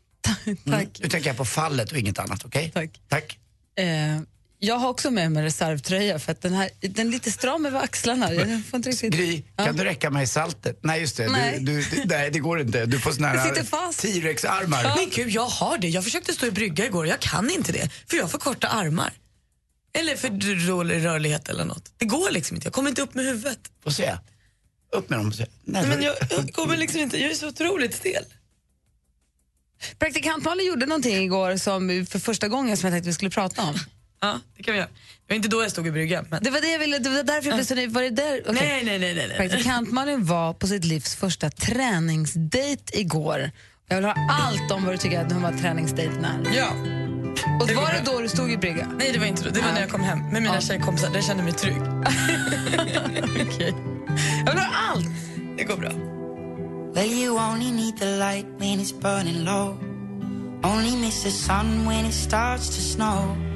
Mm. 0.46 0.58
Tack. 0.66 1.00
Nu 1.00 1.10
tänker 1.10 1.30
jag 1.30 1.38
på 1.38 1.46
fallet 1.46 1.92
och 1.92 1.98
inget 1.98 2.20
annat, 2.20 2.46
okej? 2.46 2.72
Tack. 2.74 3.02
Tack. 3.10 3.40
Eh, 3.76 3.86
jag 4.64 4.76
har 4.76 4.90
också 4.90 5.12
med 5.12 5.32
mig 5.32 5.44
reservtröja 5.44 6.20
för 6.20 6.32
att 6.32 6.42
den, 6.42 6.54
här, 6.54 6.70
den 6.80 7.08
är 7.08 7.12
lite 7.12 7.32
stram 7.32 7.66
över 7.66 7.80
axlarna. 7.80 8.34
Jag 8.34 8.66
får 8.66 8.78
inte 8.78 8.90
riktigt... 8.90 9.14
Gry, 9.14 9.44
kan 9.58 9.76
du 9.76 9.84
räcka 9.84 10.10
mig 10.10 10.28
saltet? 10.28 10.80
Nej, 10.82 11.02
just 11.02 11.18
det. 11.18 11.30
Nej. 11.30 11.60
Du, 11.60 11.82
du, 11.82 11.90
du, 11.90 12.06
nej, 12.06 12.32
det 12.32 12.40
går 12.40 12.62
inte. 12.62 12.86
Du 12.86 13.00
får 13.00 13.12
såna 13.12 13.28
här 13.28 13.50
sitter 13.50 13.64
fast. 13.64 14.00
T-rex-armar. 14.00 14.84
Men 14.84 15.10
gud, 15.10 15.30
jag 15.30 15.46
har 15.46 15.78
det. 15.78 15.88
Jag 15.90 16.04
försökte 16.04 16.34
stå 16.34 16.46
i 16.46 16.52
brygga 16.52 16.86
igår 16.86 17.08
jag 17.08 17.20
kan 17.20 17.50
inte 17.50 17.72
det. 17.72 17.90
För 18.08 18.18
jag 18.18 18.24
har 18.24 18.30
för 18.30 18.38
korta 18.38 18.68
armar. 18.68 19.14
Eller 19.94 20.16
för 20.16 20.68
dålig 20.68 21.06
rörlighet 21.06 21.50
eller 21.50 21.66
något. 21.66 21.94
Det 21.98 22.06
går 22.06 22.32
liksom 22.32 22.56
inte. 22.56 22.66
Jag 22.66 22.74
kommer 22.74 22.90
inte 22.90 23.02
upp 23.02 23.14
med 23.14 23.26
huvudet. 23.26 23.60
Får 23.84 23.92
se. 23.92 24.18
Upp 24.92 25.10
med 25.10 25.20
dem. 25.20 25.34
Nej, 25.64 25.88
Men 25.88 26.02
jag, 26.02 26.16
jag 26.30 26.54
kommer 26.54 26.78
liksom 26.78 27.00
inte. 27.00 27.22
Jag 27.22 27.32
är 27.32 27.36
så 27.36 27.48
otroligt 27.48 27.96
stel. 27.96 28.24
Praktikant 30.00 30.44
Malin 30.44 30.68
gjorde 30.68 30.86
någonting 30.86 31.16
igår 31.16 31.58
som 31.58 32.06
för 32.10 32.20
första 32.20 32.48
gången 32.48 32.78
som 32.78 32.88
jag 32.88 32.94
tänkte 32.94 33.10
vi 33.10 33.14
skulle 33.14 33.32
prata 33.32 33.64
om. 33.64 33.76
Ja, 34.22 34.40
det 34.58 34.64
kan 34.64 34.72
vi 34.74 34.78
göra. 34.80 34.90
Det 35.28 35.34
var 35.34 35.36
inte 35.36 35.48
då 35.50 35.62
jag 35.64 35.72
stod 35.72 35.88
i 35.88 35.92
bryggan. 35.92 36.26
Men... 36.30 36.44
Det 36.44 36.50
var 36.50 36.62
det 36.62 36.72
jag 36.72 36.80
ville, 36.80 37.00
det 37.00 37.10
var 37.10 37.24
därför 37.24 37.50
jag 37.50 37.58
blev 37.58 37.66
så. 37.66 37.76
Var 37.94 38.02
det 38.02 38.10
där? 38.10 38.42
Okej. 38.42 38.54
Nej, 38.62 38.84
nej, 38.86 39.00
nej, 39.00 39.16
nej. 39.16 39.28
nej. 39.28 39.38
Praktikant 39.38 39.92
Malin 39.92 40.26
var 40.26 40.54
på 40.54 40.68
sitt 40.68 40.86
livs 40.86 41.16
första 41.16 41.50
träningsdate 41.50 43.00
igår. 43.00 43.52
Jag 43.90 43.96
vill 43.96 44.06
höra 44.06 44.16
allt 44.30 44.72
om 44.72 44.86
vad 44.86 44.94
du 44.94 44.98
tycker 44.98 45.26
att 45.26 45.32
hon 45.32 45.42
var 45.42 45.52
träningsdejten 45.52 46.26
är. 46.26 46.40
Ja. 46.56 46.68
Och 47.62 47.68
det 47.68 47.74
var 47.76 47.94
det 47.94 48.02
då 48.06 48.22
du 48.22 48.30
stod 48.30 48.52
i 48.52 48.58
brygga? 48.58 48.88
Nej, 49.00 49.10
det 49.14 49.20
var 49.20 49.26
inte 49.26 49.44
då. 49.44 49.50
Det 49.50 49.60
var 49.60 49.66
Nej. 49.66 49.74
när 49.74 49.82
jag 49.82 49.90
kom 49.90 50.02
hem 50.02 50.20
med 50.20 50.42
mina 50.42 50.56
Ja. 50.56 50.62
tjejkompisar. 50.62 51.10
Där 51.14 51.22
kände 51.22 51.44
mig 51.44 51.54
trygg. 51.54 51.78
Okej. 53.48 53.74
Jag 54.46 54.52
vill 54.52 54.62
höra 54.62 54.76
allt! 54.92 55.06
Det 55.58 55.64
går 55.64 55.78
bra. 55.78 55.92
Well, 56.94 57.12
you 57.12 57.40
only 57.40 57.72
need 57.72 57.98
the 57.98 58.06
light 58.18 58.46
when 58.60 58.80
it's 58.80 59.02
burning 59.02 59.44
low. 59.46 59.78
Only 60.64 60.98
miss 60.98 61.24
the 61.24 61.32
sun 61.32 61.88
when 61.88 62.06
it 62.06 62.14
starts 62.14 62.68
to 62.68 62.82
snow. 62.82 63.51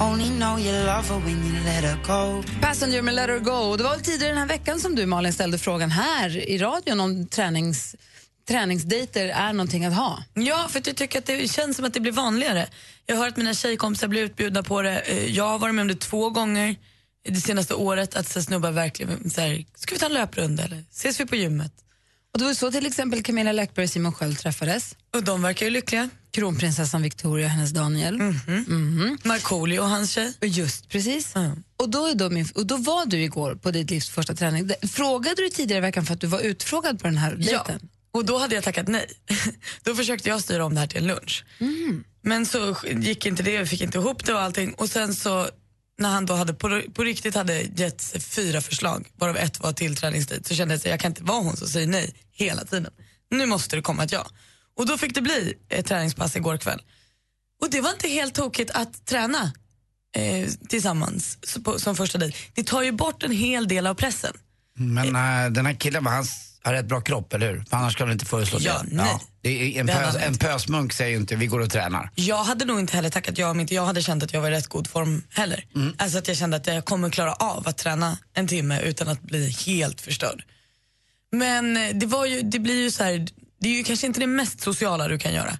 Only 0.00 0.28
know 0.28 0.58
you 0.58 0.72
love 0.72 1.08
her 1.08 1.18
when 1.18 1.44
you 1.46 1.64
let 1.64 1.84
her 1.84 1.96
go. 2.06 2.42
Passenger 2.60 3.02
med 3.02 3.14
Let 3.14 3.28
her 3.28 3.38
go. 3.38 3.76
Det 3.76 3.82
var 3.84 3.90
väl 3.90 4.00
tidigare 4.00 4.30
den 4.32 4.38
här 4.38 4.46
veckan 4.46 4.80
som 4.80 4.94
du 4.94 5.06
Malin 5.06 5.32
ställde 5.32 5.58
frågan 5.58 5.90
här 5.90 6.36
i 6.36 6.58
radion 6.58 7.00
om 7.00 7.26
tränings, 7.26 7.96
träningsdejter 8.48 9.28
är 9.28 9.52
någonting 9.52 9.84
att 9.84 9.94
ha. 9.94 10.22
Ja, 10.34 10.66
för 10.70 10.82
jag 10.84 10.96
tycker 10.96 11.18
att 11.18 11.26
det 11.26 11.50
känns 11.50 11.76
som 11.76 11.84
att 11.86 11.94
det 11.94 12.00
blir 12.00 12.12
vanligare. 12.12 12.68
Jag 13.06 13.16
har 13.16 13.24
hört 13.24 13.36
mina 13.36 13.54
tjejkompisar 13.54 14.08
bli 14.08 14.20
utbjudna 14.20 14.62
på 14.62 14.82
det. 14.82 14.98
Eh, 14.98 15.26
Jag 15.36 15.48
har 15.48 15.58
varit 15.58 15.74
med 15.74 15.82
om 15.82 15.88
det 15.88 16.00
två 16.00 16.30
gånger 16.30 16.76
det 17.28 17.40
senaste 17.40 17.74
året. 17.74 18.16
Att 18.16 18.28
så 18.28 18.42
snubbar 18.42 18.70
verkligen 18.70 19.30
så 19.30 19.40
här, 19.40 19.64
ska 19.74 19.94
vi 19.94 19.98
ta 19.98 20.06
en 20.06 20.12
löprunda 20.14 20.62
eller 20.64 20.84
ses 20.90 21.20
vi 21.20 21.26
på 21.26 21.36
gymmet? 21.36 21.72
Och 22.32 22.38
det 22.38 22.44
var 22.44 22.54
så 22.54 22.70
till 22.70 22.86
exempel 22.86 23.22
Camilla 23.22 23.52
Läckberg 23.52 23.84
och 23.84 23.90
Simon 23.90 24.12
Sköld 24.12 24.38
träffades. 24.38 24.96
Och 25.14 25.24
de 25.24 25.42
verkar 25.42 25.66
ju 25.66 25.70
lyckliga. 25.70 26.10
Kronprinsessan 26.32 27.02
Victoria 27.02 27.46
och 27.46 27.50
hennes 27.52 27.70
Daniel. 27.70 28.16
Mhm. 28.18 29.18
Markoolio 29.24 29.80
och 29.80 29.88
hans 29.88 30.10
tjej. 30.10 30.34
Just 30.40 30.88
precis. 30.88 31.36
Mm. 31.36 31.62
Och, 31.76 31.88
då 31.90 32.06
är 32.06 32.14
då 32.14 32.30
min, 32.30 32.48
och 32.54 32.66
då 32.66 32.76
var 32.76 33.06
du 33.06 33.22
igår 33.22 33.54
på 33.54 33.70
ditt 33.70 33.90
livs 33.90 34.08
första 34.08 34.34
träning. 34.34 34.70
Frågade 34.92 35.42
du 35.42 35.48
tidigare 35.48 35.78
i 35.78 35.80
veckan 35.80 36.06
för 36.06 36.14
att 36.14 36.20
du 36.20 36.26
var 36.26 36.40
utfrågad 36.40 37.00
på 37.00 37.06
den 37.06 37.16
här 37.16 37.36
Ja, 37.40 37.64
dejten? 37.66 37.88
och 38.12 38.24
då 38.24 38.38
hade 38.38 38.54
jag 38.54 38.64
tackat 38.64 38.88
nej. 38.88 39.06
då 39.82 39.94
försökte 39.94 40.28
jag 40.28 40.40
styra 40.40 40.64
om 40.64 40.74
det 40.74 40.80
här 40.80 40.86
till 40.86 40.98
en 40.98 41.06
lunch. 41.06 41.44
Men 42.22 42.46
så 42.46 42.76
gick 43.00 43.26
inte 43.26 43.42
det, 43.42 43.58
vi 43.58 43.66
fick 43.66 43.80
inte 43.80 43.98
ihop 43.98 44.24
det 44.26 44.34
och 44.34 44.40
allting. 44.40 44.74
Och 44.74 44.88
sen 44.90 45.14
så 45.14 45.48
när 46.00 46.08
han 46.08 46.26
då 46.26 46.34
hade 46.34 46.54
på, 46.54 46.82
på 46.94 47.04
riktigt 47.04 47.34
hade 47.34 47.60
gett 47.60 48.24
fyra 48.24 48.60
förslag, 48.60 49.08
varav 49.18 49.36
ett 49.36 49.60
var 49.60 49.72
tillträdningstid, 49.72 50.46
så 50.46 50.54
kände 50.54 50.74
jag 50.74 50.78
att 50.78 50.84
jag 50.84 51.00
kan 51.00 51.10
inte 51.10 51.22
vara 51.22 51.42
hon 51.42 51.56
som 51.56 51.68
säger 51.68 51.86
nej 51.86 52.14
hela 52.32 52.64
tiden. 52.64 52.92
Nu 53.30 53.46
måste 53.46 53.76
det 53.76 53.82
komma 53.82 54.04
ett 54.04 54.12
ja. 54.12 54.26
Och 54.76 54.86
då 54.86 54.98
fick 54.98 55.14
det 55.14 55.20
bli 55.22 55.54
ett 55.68 55.86
träningspass 55.86 56.36
igår 56.36 56.56
kväll. 56.56 56.82
Och 57.62 57.70
det 57.70 57.80
var 57.80 57.90
inte 57.90 58.08
helt 58.08 58.34
tokigt 58.34 58.70
att 58.70 59.06
träna 59.06 59.52
eh, 60.16 60.48
tillsammans 60.68 61.38
på, 61.64 61.78
som 61.78 61.96
första 61.96 62.18
dejt. 62.18 62.38
Det 62.54 62.62
tar 62.64 62.82
ju 62.82 62.92
bort 62.92 63.22
en 63.22 63.32
hel 63.32 63.68
del 63.68 63.86
av 63.86 63.94
pressen. 63.94 64.32
Men 64.74 65.06
eh, 65.06 65.52
den 65.52 65.66
här 65.66 65.74
killen, 65.74 66.04
var 66.04 66.12
hans 66.12 66.49
har 66.62 66.72
rätt 66.72 66.86
bra 66.86 67.00
kropp, 67.00 67.32
eller 67.32 67.52
hur? 67.52 67.64
För 67.70 67.76
annars 67.76 67.92
skulle 67.92 68.06
han 68.06 68.12
inte 68.12 68.24
föreslå 68.24 68.58
Ja, 68.62 68.82
det. 68.88 68.94
nej. 68.96 69.16
Det 69.42 69.76
är 69.76 69.80
en, 69.80 69.86
pös, 69.86 70.16
en 70.16 70.32
inte. 70.32 70.46
pösmunk 70.46 70.92
säger 70.92 71.10
ju 71.10 71.16
inte 71.16 71.36
vi 71.36 71.46
går 71.46 71.60
och 71.60 71.70
tränar. 71.70 72.10
Jag 72.14 72.44
hade 72.44 72.64
nog 72.64 72.80
inte 72.80 72.96
heller 72.96 73.10
tackat 73.10 73.38
ja 73.38 73.50
om 73.50 73.60
inte 73.60 73.74
jag 73.74 73.86
hade 73.86 74.02
känt 74.02 74.22
att 74.22 74.32
jag 74.32 74.40
var 74.40 74.48
i 74.48 74.52
rätt 74.52 74.66
god 74.66 74.86
form 74.86 75.22
heller. 75.30 75.64
Alltså 75.98 76.18
att 76.18 76.28
jag 76.28 76.36
kände 76.36 76.56
att 76.56 76.66
jag 76.66 76.84
kommer 76.84 77.10
klara 77.10 77.32
av 77.32 77.68
att 77.68 77.78
träna 77.78 78.18
en 78.34 78.48
timme 78.48 78.80
utan 78.80 79.08
att 79.08 79.22
bli 79.22 79.50
helt 79.66 80.00
förstörd. 80.00 80.42
Men 81.32 81.76
eh, 81.76 81.88
det, 81.94 82.06
var 82.06 82.26
ju, 82.26 82.40
det 82.42 82.58
blir 82.58 82.82
ju 82.82 82.90
så 82.90 83.04
här, 83.04 83.26
det 83.60 83.68
är 83.68 83.72
ju 83.76 83.84
kanske 83.84 84.06
inte 84.06 84.20
det 84.20 84.26
mest 84.26 84.60
sociala 84.60 85.08
du 85.08 85.18
kan 85.18 85.34
göra. 85.34 85.58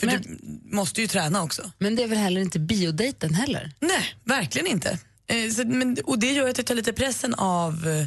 För 0.00 0.06
Men- 0.06 0.22
du 0.22 0.38
måste 0.76 1.00
ju 1.00 1.06
träna 1.06 1.42
också. 1.42 1.70
Men 1.78 1.96
det 1.96 2.02
är 2.02 2.06
väl 2.08 2.18
heller 2.18 2.40
inte 2.40 2.58
biodejten 2.58 3.34
heller? 3.34 3.72
Nej, 3.80 4.14
verkligen 4.24 4.66
inte. 4.66 4.98
Eh, 5.26 5.50
så, 5.50 5.64
men, 5.66 5.96
och 6.04 6.18
det 6.18 6.32
gör 6.32 6.48
att 6.48 6.58
jag 6.58 6.66
tar 6.66 6.74
lite 6.74 6.92
pressen 6.92 7.34
av 7.34 7.88
eh, 7.88 8.06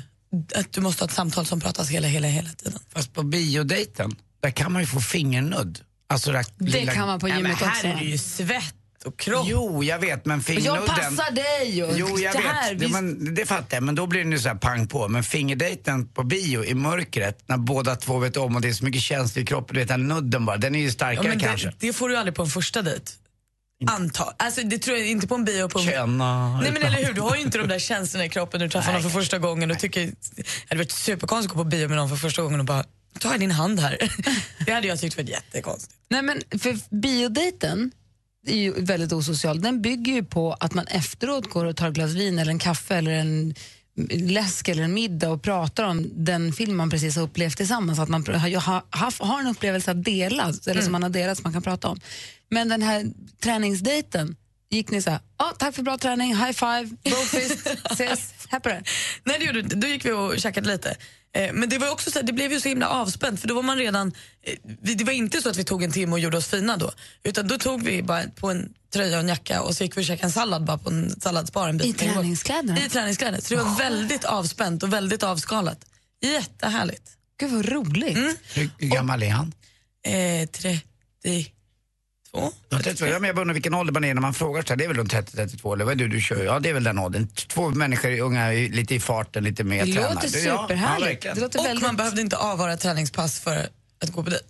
att 0.55 0.73
du 0.73 0.81
måste 0.81 1.03
ha 1.03 1.07
ett 1.07 1.15
samtal 1.15 1.45
som 1.45 1.59
pratas 1.61 1.89
hela, 1.89 2.07
hela, 2.07 2.27
hela 2.27 2.49
tiden. 2.49 2.79
Fast 2.93 3.13
på 3.13 3.23
biodejten, 3.23 4.15
där 4.39 4.51
kan 4.51 4.71
man 4.71 4.81
ju 4.81 4.85
få 4.87 4.99
fingernudd. 5.01 5.79
Alltså 6.09 6.31
det, 6.31 6.43
Det 6.57 6.85
kan 6.85 7.07
man 7.07 7.19
på 7.19 7.27
Ja, 7.29 7.33
men 7.33 7.41
gymmet 7.43 7.59
här 7.59 7.69
också. 7.71 7.87
är 7.87 7.95
det 7.95 8.03
ju 8.05 8.17
svett 8.17 8.75
och 9.05 9.19
kropp. 9.19 9.45
Jo, 9.49 9.83
jag 9.83 9.99
vet, 9.99 10.25
men 10.25 10.43
fingernudden... 10.43 10.83
jag 10.87 10.95
passar 11.17 11.31
dig! 11.31 11.83
Och 11.83 11.93
Jo, 11.97 12.07
jag 12.19 12.33
det 12.33 12.37
vet. 12.37 12.47
här, 12.47 12.73
det, 12.73 12.85
vi- 12.85 12.91
men, 12.91 13.35
det 13.35 13.45
fattar 13.45 13.77
jag, 13.77 13.83
men 13.83 13.95
då 13.95 14.07
blir 14.07 14.23
det 14.23 14.29
ju 14.31 14.39
så 14.39 14.47
här 14.47 14.55
pang 14.55 14.87
på. 14.87 15.07
Men 15.07 15.23
fingerdejten 15.23 16.07
på 16.07 16.23
bio 16.23 16.63
i 16.65 16.73
mörkret, 16.73 17.43
när 17.45 17.57
båda 17.57 17.95
två 17.95 18.17
vet 18.19 18.37
om 18.37 18.55
och 18.55 18.61
det 18.61 18.69
är 18.69 18.73
så 18.73 18.85
mycket 18.85 19.01
känslor 19.01 19.43
i 19.43 19.45
kroppen, 19.45 19.73
du 19.73 19.79
vet 19.79 19.87
den 19.89 20.07
nudden 20.07 20.45
bara, 20.45 20.57
den 20.57 20.75
är 20.75 20.79
ju 20.79 20.85
Ja, 20.85 20.91
starkare 20.91 21.27
men 21.27 21.39
kanske. 21.39 21.67
det, 21.67 21.73
det 21.87 21.93
får 21.93 22.09
du 22.09 22.17
aldrig 22.17 22.35
på 22.35 22.41
en 22.43 22.49
första 22.49 22.81
dejt. 22.81 23.11
Anta. 23.87 24.33
Alltså, 24.37 24.61
det 24.61 24.77
tror 24.77 24.97
jag 24.97 25.07
inte 25.07 25.27
på 25.27 25.35
en 25.35 25.45
bio. 25.45 25.69
På 25.69 25.79
en... 25.79 25.85
Känna... 25.85 26.61
Nej 26.61 26.71
men 26.71 26.83
eller 26.83 27.05
hur, 27.05 27.13
du 27.13 27.21
har 27.21 27.35
ju 27.35 27.41
inte 27.41 27.57
de 27.57 27.67
där 27.67 27.79
känslorna 27.79 28.25
i 28.25 28.29
kroppen 28.29 28.59
när 28.59 28.67
du 28.67 28.71
träffar 28.71 28.93
någon 28.93 29.01
för 29.01 29.09
första 29.09 29.39
gången 29.39 29.71
och 29.71 29.79
tycker, 29.79 30.05
det 30.35 30.43
hade 30.69 30.79
varit 30.79 30.91
superkonstigt 30.91 31.51
att 31.51 31.57
gå 31.57 31.63
på 31.63 31.69
bio 31.69 31.87
med 31.87 31.97
någon 31.97 32.09
för 32.09 32.15
första 32.15 32.41
gången 32.41 32.59
och 32.59 32.65
bara, 32.65 32.83
ta 33.19 33.37
din 33.37 33.51
hand 33.51 33.79
här. 33.79 33.97
Det 34.65 34.71
hade 34.71 34.87
jag 34.87 34.99
tyckt 34.99 35.17
varit 35.17 35.29
jättekonstigt. 35.29 35.95
Nej, 36.09 36.21
men 36.21 36.41
för 36.59 36.95
biodejten 36.95 37.91
är 38.47 38.57
ju 38.57 38.73
väldigt 38.85 39.13
osocial. 39.13 39.61
Den 39.61 39.81
bygger 39.81 40.13
ju 40.13 40.23
på 40.23 40.53
att 40.53 40.73
man 40.73 40.87
efteråt 40.87 41.49
går 41.49 41.65
och 41.65 41.75
tar 41.75 41.87
ett 41.87 41.93
glas 41.93 42.11
vin 42.11 42.39
eller 42.39 42.51
en 42.51 42.59
kaffe 42.59 42.95
eller 42.95 43.11
en 43.11 43.55
läsk 44.09 44.67
eller 44.67 44.83
en 44.83 44.93
middag 44.93 45.29
och 45.29 45.41
pratar 45.41 45.83
om 45.83 46.09
den 46.13 46.53
film 46.53 46.77
man 46.77 46.89
precis 46.89 47.15
har 47.15 47.23
upplevt 47.23 47.57
tillsammans. 47.57 47.99
Att 47.99 48.09
man 48.09 48.25
har, 48.27 48.59
har, 48.59 49.25
har, 49.25 49.39
en 49.39 49.47
upplevelse 49.47 49.91
att 49.91 50.03
dela, 50.03 50.43
eller 50.43 50.71
Mm. 50.71 50.83
som 50.83 50.91
man 50.91 51.03
har 51.03 51.09
delat 51.09 51.37
som 51.37 51.43
man 51.43 51.53
kan 51.53 51.61
prata 51.61 51.87
om. 51.87 51.99
Men 52.49 52.69
den 52.69 52.81
här 52.81 53.05
träningsdejten, 53.43 54.35
gick 54.69 54.91
ni 54.91 55.01
så 55.01 55.09
här, 55.09 55.19
ah, 55.37 55.51
tack 55.51 55.75
för 55.75 55.83
bra 55.83 55.97
träning, 55.97 56.35
high 56.35 56.51
five, 56.51 56.89
brofist, 57.03 57.67
ses, 57.91 58.33
här 58.49 58.59
på 58.59 58.69
det. 58.69 58.83
Nej 59.23 59.39
det 59.39 59.45
gjorde 59.45 59.61
då 59.61 59.87
gick 59.87 60.05
vi 60.05 60.11
och 60.11 60.39
käkade 60.39 60.67
lite. 60.67 60.95
Eh, 61.35 61.53
Men 61.53 61.69
det 61.69 61.77
var 61.77 61.91
också 61.91 62.11
så 62.11 62.19
här, 62.19 62.23
det 62.25 62.33
blev 62.33 62.51
ju 62.51 62.59
så 62.61 62.69
himla 62.69 62.89
avspänt 62.89 63.39
för 63.39 63.47
då 63.47 63.55
var 63.55 63.61
man 63.63 63.77
redan, 63.77 64.11
eh, 64.43 64.55
det 64.81 65.03
var 65.03 65.13
inte 65.13 65.41
så 65.41 65.49
att 65.49 65.57
vi 65.57 65.63
tog 65.63 65.83
en 65.83 65.91
timme 65.91 66.13
och 66.13 66.19
gjorde 66.19 66.37
oss 66.37 66.47
fina 66.47 66.77
då. 66.77 66.91
Utan 67.23 67.47
då 67.47 67.57
tog 67.57 67.83
vi 67.83 68.03
bara 68.03 68.23
på 68.35 68.51
en 68.51 68.73
tröja 68.93 69.15
och 69.17 69.23
en 69.23 69.27
jacka 69.27 69.61
och 69.61 69.75
så 69.75 69.83
gick 69.83 69.97
vi 69.97 70.01
och 70.01 70.05
käkade 70.05 70.27
en 70.27 70.31
sallad 70.31 70.65
bara 70.65 70.77
på 70.77 70.89
en 70.89 71.19
salladsbar 71.19 71.69
en 71.69 71.77
bit. 71.77 71.87
I 71.87 71.93
träningskläderna? 71.93 72.79
I 72.85 72.89
träningskläder. 72.89 73.41
Så 73.41 73.55
det 73.55 73.63
var 73.63 73.77
väldigt 73.77 74.25
avspänt 74.25 74.83
och 74.83 74.93
väldigt 74.93 75.23
avskalat. 75.23 75.85
Jättehärligt. 76.21 77.11
Gud 77.39 77.51
vad 77.51 77.65
roligt. 77.65 78.17
Hur, 78.17 78.69
hur 78.77 78.87
gammal 78.87 79.23
är 79.23 79.29
han? 79.29 79.53
Eh, 80.05 80.49
32. 82.33 82.51
Ja, 82.69 82.79
32. 82.83 83.05
Ja, 83.05 83.19
men 83.19 83.27
jag 83.27 83.39
undrar 83.39 83.53
vilken 83.53 83.73
ålder 83.73 83.93
man 83.93 84.03
är 84.03 84.13
när 84.13 84.21
man 84.21 84.33
frågar 84.33 84.61
så 84.61 84.69
här. 84.69 84.75
Det 84.75 84.83
är 84.83 84.87
väl 84.87 84.97
runt 84.97 85.13
30-32 85.13 85.73
eller 85.73 85.85
vad 85.85 85.91
är 85.91 85.95
det 85.95 86.07
du 86.07 86.21
kör? 86.21 86.43
Ja, 86.43 86.59
det 86.59 86.69
är 86.69 86.73
väl 86.73 86.83
den 86.83 86.99
åldern. 86.99 87.27
Två 87.27 87.69
människor, 87.69 88.19
unga, 88.19 88.49
lite 88.51 88.95
i 88.95 88.99
farten, 88.99 89.43
lite 89.43 89.63
mer 89.63 89.85
Det 89.85 89.93
tränade. 89.93 90.13
låter 90.13 90.45
Ja, 90.47 90.61
superhärligt. 90.61 91.07
verkligen. 91.07 91.35
Det 91.35 91.41
låter 91.41 91.75
och 91.75 91.81
man 91.81 91.95
behövde 91.95 92.21
inte 92.21 92.37
avvara 92.37 92.77
träningspass 92.77 93.39
för 93.39 93.67
att 94.03 94.09
gå 94.11 94.23
på 94.23 94.29
dejt. 94.29 94.45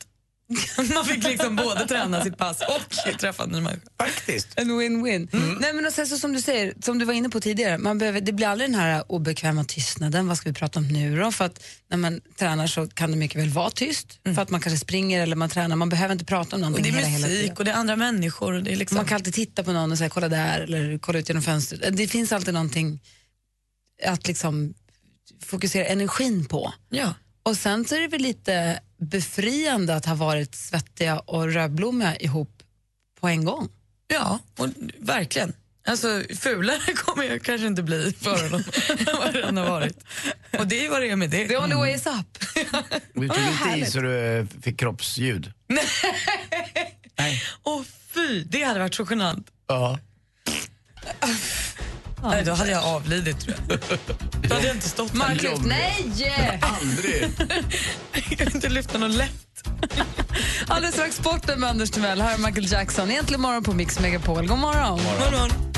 man 0.93 1.05
fick 1.05 1.23
liksom 1.23 1.55
både 1.55 1.87
träna 1.87 2.23
sitt 2.23 2.37
pass 2.37 2.61
och 2.61 3.19
träffa 3.19 3.43
en 3.43 3.49
ny 3.49 3.61
människa. 3.61 3.81
Faktiskt. 3.97 4.47
En 4.55 4.71
win-win. 4.71 5.27
Nej, 5.59 5.73
men 5.73 5.85
och 5.85 5.93
sen 5.93 6.07
så 6.07 6.17
som 6.17 6.33
du 6.33 6.41
säger, 6.41 6.73
som 6.81 6.99
du 6.99 7.05
var 7.05 7.13
inne 7.13 7.29
på 7.29 7.39
tidigare, 7.39 7.77
man 7.77 7.97
behöver, 7.97 8.21
det 8.21 8.31
blir 8.31 8.47
aldrig 8.47 8.69
den 8.69 8.79
här 8.79 9.11
obekväma 9.11 9.63
tystnaden. 9.63 10.27
Vad 10.27 10.37
ska 10.37 10.49
vi 10.49 10.55
prata 10.55 10.79
om 10.79 10.87
nu 10.87 11.19
då? 11.19 11.31
För 11.31 11.45
att 11.45 11.63
när 11.89 11.97
man 11.97 12.21
tränar 12.39 12.67
så 12.67 12.87
kan 12.87 13.11
det 13.11 13.17
mycket 13.17 13.41
väl 13.41 13.49
vara 13.49 13.69
tyst. 13.69 14.19
För 14.23 14.39
att 14.39 14.49
man 14.49 14.61
kanske 14.61 14.79
springer 14.79 15.21
eller 15.21 15.35
man 15.35 15.49
tränar. 15.49 15.75
Man 15.75 15.89
behöver 15.89 16.13
inte 16.13 16.25
prata 16.25 16.55
om 16.55 16.61
någonting 16.61 16.83
det 16.83 16.89
är 16.89 16.93
hela, 16.93 17.07
hela 17.07 17.27
musik 17.27 17.41
tiden. 17.41 17.57
och 17.57 17.65
det 17.65 17.71
är 17.71 17.75
andra 17.75 17.95
människor. 17.95 18.53
Det 18.53 18.71
är 18.71 18.75
liksom... 18.75 18.95
Man 18.95 19.05
kan 19.05 19.15
alltid 19.15 19.33
titta 19.33 19.63
på 19.63 19.71
någon 19.71 19.91
och 19.91 19.97
säga 19.97 20.09
kolla 20.09 20.29
där 20.29 20.59
eller 20.59 20.97
kolla 20.97 21.19
ut 21.19 21.29
genom 21.29 21.43
fönstret. 21.43 21.97
Det 21.97 22.07
finns 22.07 22.31
alltid 22.31 22.53
någonting 22.53 22.99
att 24.05 24.27
liksom 24.27 24.73
fokusera 25.45 25.85
energin 25.85 26.45
på. 26.45 26.73
Ja. 26.89 27.13
Och 27.43 27.57
sen 27.57 27.85
så 27.85 27.95
är 27.95 27.99
det 27.99 28.07
väl 28.07 28.21
lite 28.21 28.79
befriande 29.03 29.95
att 29.95 30.05
ha 30.05 30.15
varit 30.15 30.55
svettiga 30.55 31.19
och 31.19 31.53
rödblommiga 31.53 32.15
ihop 32.15 32.63
på 33.19 33.27
en 33.27 33.45
gång. 33.45 33.69
Ja, 34.07 34.39
och 34.57 34.67
verkligen. 34.99 35.53
Alltså 35.87 36.23
fulare 36.39 36.93
kommer 36.95 37.23
jag 37.23 37.43
kanske 37.43 37.67
inte 37.67 37.83
bli 37.83 38.13
för 38.21 38.43
honom 38.43 38.63
än 38.89 39.17
vad 39.17 39.35
redan 39.35 39.57
har 39.57 39.69
varit. 39.69 40.03
Och 40.59 40.67
det 40.67 40.85
är 40.85 40.89
vad 40.89 41.01
det 41.01 41.09
är 41.09 41.15
med 41.15 41.29
det. 41.29 41.47
The 41.47 41.57
only 41.57 41.75
way 41.75 41.93
is 41.95 42.05
up. 42.05 42.37
Du 43.13 43.27
tog 43.27 43.37
inte 43.37 43.79
i 43.79 43.85
så 43.85 43.99
du 43.99 44.19
eh, 44.19 44.45
fick 44.61 44.79
kroppsljud? 44.79 45.53
Åh 47.63 47.81
fy, 48.13 48.43
det 48.43 48.63
hade 48.63 48.79
varit 48.79 48.95
så 48.95 49.07
genant. 49.09 49.47
Ja. 49.67 49.99
Nej, 52.23 52.43
då 52.43 52.53
hade 52.53 52.71
jag 52.71 52.83
avlidit 52.83 53.39
tror 53.39 53.55
jag. 53.69 53.79
Då 54.49 54.55
hade 54.55 54.67
jag 54.67 54.75
inte 54.75 54.89
stått 54.89 55.11
här. 55.11 55.17
Marcus, 55.17 55.59
nej! 55.65 56.59
Aldrig. 56.61 57.29
Jag 58.29 58.37
kan 58.37 58.55
inte 58.55 58.69
lyfta 58.69 58.97
någon 58.97 59.17
lätt. 59.17 59.31
Alldeles 60.67 60.95
strax 60.95 61.15
sporten 61.15 61.59
med 61.59 61.69
Anders 61.69 61.91
Timell. 61.91 62.21
Här 62.21 62.33
är 62.33 62.37
Michael 62.37 62.71
Jackson. 62.71 63.11
Egentligen 63.11 63.41
morgon 63.41 63.63
på 63.63 63.73
Mix 63.73 63.99
Megapol. 63.99 64.47
God 64.47 64.57
morgon. 64.57 64.99
God 64.99 65.31
morgon. 65.31 65.72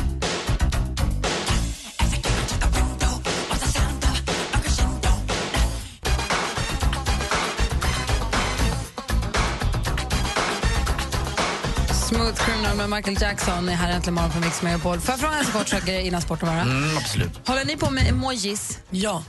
Smooth 12.15 12.45
Criminal 12.45 12.77
med 12.77 12.89
Michael 12.89 13.17
Jackson 13.21 13.69
är 13.69 13.73
här 13.75 13.91
äntligen 13.91 14.13
morgon 14.13 14.31
på 14.31 14.39
Mix 14.39 14.61
Megapol. 14.61 14.99
Får 14.99 15.13
jag 15.13 15.19
fråga 15.19 15.35
en 15.39 15.45
kort 15.45 15.67
sak 15.67 15.87
innan 15.89 16.21
sporten 16.21 16.47
bara? 16.47 16.61
Mm, 16.61 16.97
absolut. 16.97 17.47
Håller 17.47 17.65
ni 17.65 17.77
på 17.77 17.89
med 17.91 18.09
emojis? 18.09 18.79
Ja. 18.89 19.23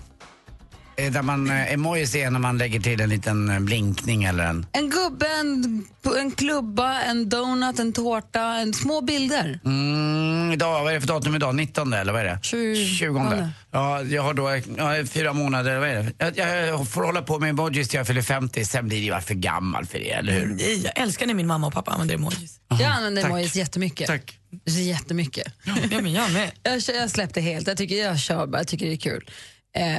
Eh, 0.96 1.12
Där 1.12 1.22
man, 1.22 1.50
eh, 1.50 1.72
emojis 1.72 2.14
är 2.14 2.30
när 2.30 2.38
man 2.40 2.58
lägger 2.58 2.80
till 2.80 3.00
en 3.00 3.08
liten 3.08 3.50
eh, 3.50 3.60
blinkning 3.60 4.24
eller 4.24 4.44
en... 4.44 4.66
En 4.72 4.90
gubbe, 4.90 5.26
en, 5.40 5.84
en 6.18 6.30
klubba, 6.30 7.00
en 7.00 7.28
donut, 7.28 7.78
en 7.78 7.92
tårta, 7.92 8.40
en 8.42 8.74
små 8.74 9.00
bilder. 9.00 9.60
Mm, 9.64 10.35
idag, 10.56 10.82
vad 10.82 10.90
är 10.90 10.94
det 10.94 11.00
för 11.00 11.08
datum 11.08 11.34
idag? 11.34 11.54
19 11.54 11.92
eller 11.92 12.12
vad 12.12 12.20
är 12.20 12.24
det? 12.24 12.38
20. 12.42 13.50
Ja, 13.70 14.02
jag 14.02 14.22
har 14.22 14.34
då 14.34 14.60
ja, 14.78 15.04
fyra 15.06 15.32
månader, 15.32 15.78
vad 15.78 15.88
är 15.88 15.94
det? 16.18 16.34
Jag, 16.36 16.66
jag 16.68 16.88
får 16.88 17.02
hålla 17.02 17.22
på 17.22 17.38
med 17.38 17.50
emojis 17.50 17.88
till 17.88 17.96
jag 17.98 18.06
fyller 18.06 18.22
50, 18.22 18.64
sen 18.64 18.88
blir 18.88 18.98
det 19.10 19.16
ju 19.16 19.20
för 19.20 19.34
gammal 19.34 19.86
för 19.86 19.98
det, 19.98 20.10
eller 20.10 20.32
hur? 20.32 20.46
Nej, 20.46 20.82
jag 20.84 20.98
älskar 21.02 21.26
när 21.26 21.34
min 21.34 21.46
mamma 21.46 21.66
och 21.66 21.72
pappa 21.72 21.90
använder 21.90 22.14
emojis. 22.14 22.60
Jag 22.68 22.82
använder 22.82 23.22
tack. 23.22 23.30
emojis 23.30 23.56
jättemycket. 23.56 24.06
Tack. 24.06 24.38
Jättemycket. 24.64 25.52
Ja, 25.64 25.74
men 26.02 26.12
jag 26.12 26.32
med. 26.32 26.50
Jag, 26.62 26.82
kör- 26.82 26.94
jag 26.94 27.10
släppte 27.10 27.40
helt. 27.40 27.66
Jag 27.66 27.76
tycker 27.76 27.96
jag 27.96 28.18
kör 28.18 28.46
bara. 28.46 28.58
Jag 28.58 28.68
tycker 28.68 28.86
det 28.86 28.92
är 28.92 28.96
kul. 28.96 29.30
Eh, 29.76 29.96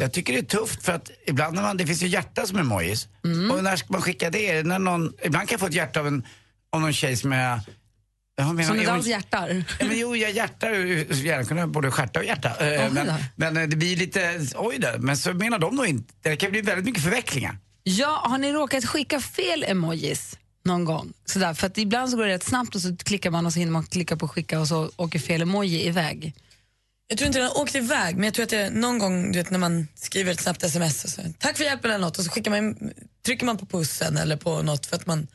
Jag 0.00 0.12
tycker 0.12 0.32
det 0.32 0.38
är 0.38 0.42
tufft 0.42 0.82
för 0.84 0.92
att 0.92 1.10
ibland 1.26 1.54
när 1.54 1.62
man, 1.62 1.76
det 1.76 1.86
finns 1.86 2.02
ju 2.02 2.06
hjärta 2.08 2.46
som 2.46 2.58
emojis. 2.58 3.08
Mm. 3.24 3.50
Och 3.50 3.64
när 3.64 3.76
ska 3.76 3.86
man 3.92 4.02
skicka 4.02 4.30
det? 4.30 4.50
Är 4.50 4.54
det 4.54 4.62
När 4.62 4.78
någon, 4.78 5.12
ibland 5.24 5.48
kan 5.48 5.54
jag 5.54 5.60
få 5.60 5.66
ett 5.66 5.74
hjärta 5.74 6.00
av 6.00 6.06
en, 6.06 6.26
av 6.72 6.80
någon 6.80 6.92
tjej 6.92 7.16
som 7.16 7.32
jag... 7.32 7.60
jag 8.38 8.54
menar, 8.54 8.84
som 8.86 9.00
du 9.00 9.10
hjärtar. 9.10 9.64
Ja, 9.78 9.86
men 9.86 9.98
jo, 9.98 10.16
jag 10.16 10.30
hjärtar 10.30 11.54
ha 11.54 11.66
både 11.66 11.90
stjärta 11.90 12.18
och 12.18 12.24
hjärta. 12.24 12.48
Eh, 12.48 12.92
men, 12.92 13.06
då. 13.06 13.14
men 13.36 13.56
eh, 13.56 13.68
det 13.68 13.76
blir 13.76 13.96
lite, 13.96 14.40
oj 14.56 14.78
då, 14.78 14.88
men 14.98 15.16
så 15.16 15.34
menar 15.34 15.58
de 15.58 15.76
nog 15.76 15.86
inte, 15.86 16.14
det 16.22 16.36
kan 16.36 16.50
bli 16.50 16.60
väldigt 16.60 16.84
mycket 16.84 17.02
förvecklingar. 17.02 17.58
Ja, 17.82 18.22
har 18.24 18.38
ni 18.38 18.52
råkat 18.52 18.84
skicka 18.84 19.20
fel 19.20 19.64
emojis 19.68 20.38
någon 20.64 20.84
gång? 20.84 21.12
Sådär, 21.24 21.54
för 21.54 21.66
att 21.66 21.78
ibland 21.78 22.10
så 22.10 22.16
går 22.16 22.26
det 22.26 22.32
rätt 22.32 22.44
snabbt 22.44 22.74
och 22.74 22.80
så 22.80 22.96
klickar 22.96 23.30
man 23.30 23.46
och 23.46 23.52
så 23.52 23.58
hinner 23.58 23.72
man 23.72 23.86
klicka 23.86 24.16
på 24.16 24.28
skicka 24.28 24.60
och 24.60 24.68
så 24.68 24.90
åker 24.96 25.18
fel 25.18 25.42
emoji 25.42 25.86
iväg. 25.86 26.34
Jag 27.08 27.18
tror 27.18 27.26
inte 27.26 27.38
den 27.38 27.48
har 27.48 27.60
åkt 27.60 27.74
iväg, 27.74 28.16
men 28.16 28.24
jag 28.24 28.34
tror 28.34 28.42
att 28.42 28.50
det 28.50 28.58
är 28.58 28.70
någon 28.70 28.98
gång 28.98 29.32
du 29.32 29.38
vet, 29.38 29.50
när 29.50 29.58
man 29.58 29.88
skriver 29.94 30.32
ett 30.32 30.40
snabbt 30.40 30.62
sms 30.62 31.04
och 31.04 31.10
så, 31.10 31.22
tack 31.38 31.56
för 31.56 31.64
hjälpen 31.64 31.90
eller 31.90 32.04
något 32.04 32.18
och 32.18 32.24
så 32.24 32.30
skickar 32.30 32.50
man, 32.50 32.92
trycker 33.26 33.46
man 33.46 33.58
på 33.58 33.66
pussen 33.66 34.16
eller 34.16 34.36
på 34.36 34.62
något 34.62 34.86
för 34.86 34.96
att 34.96 35.06
man 35.06 35.26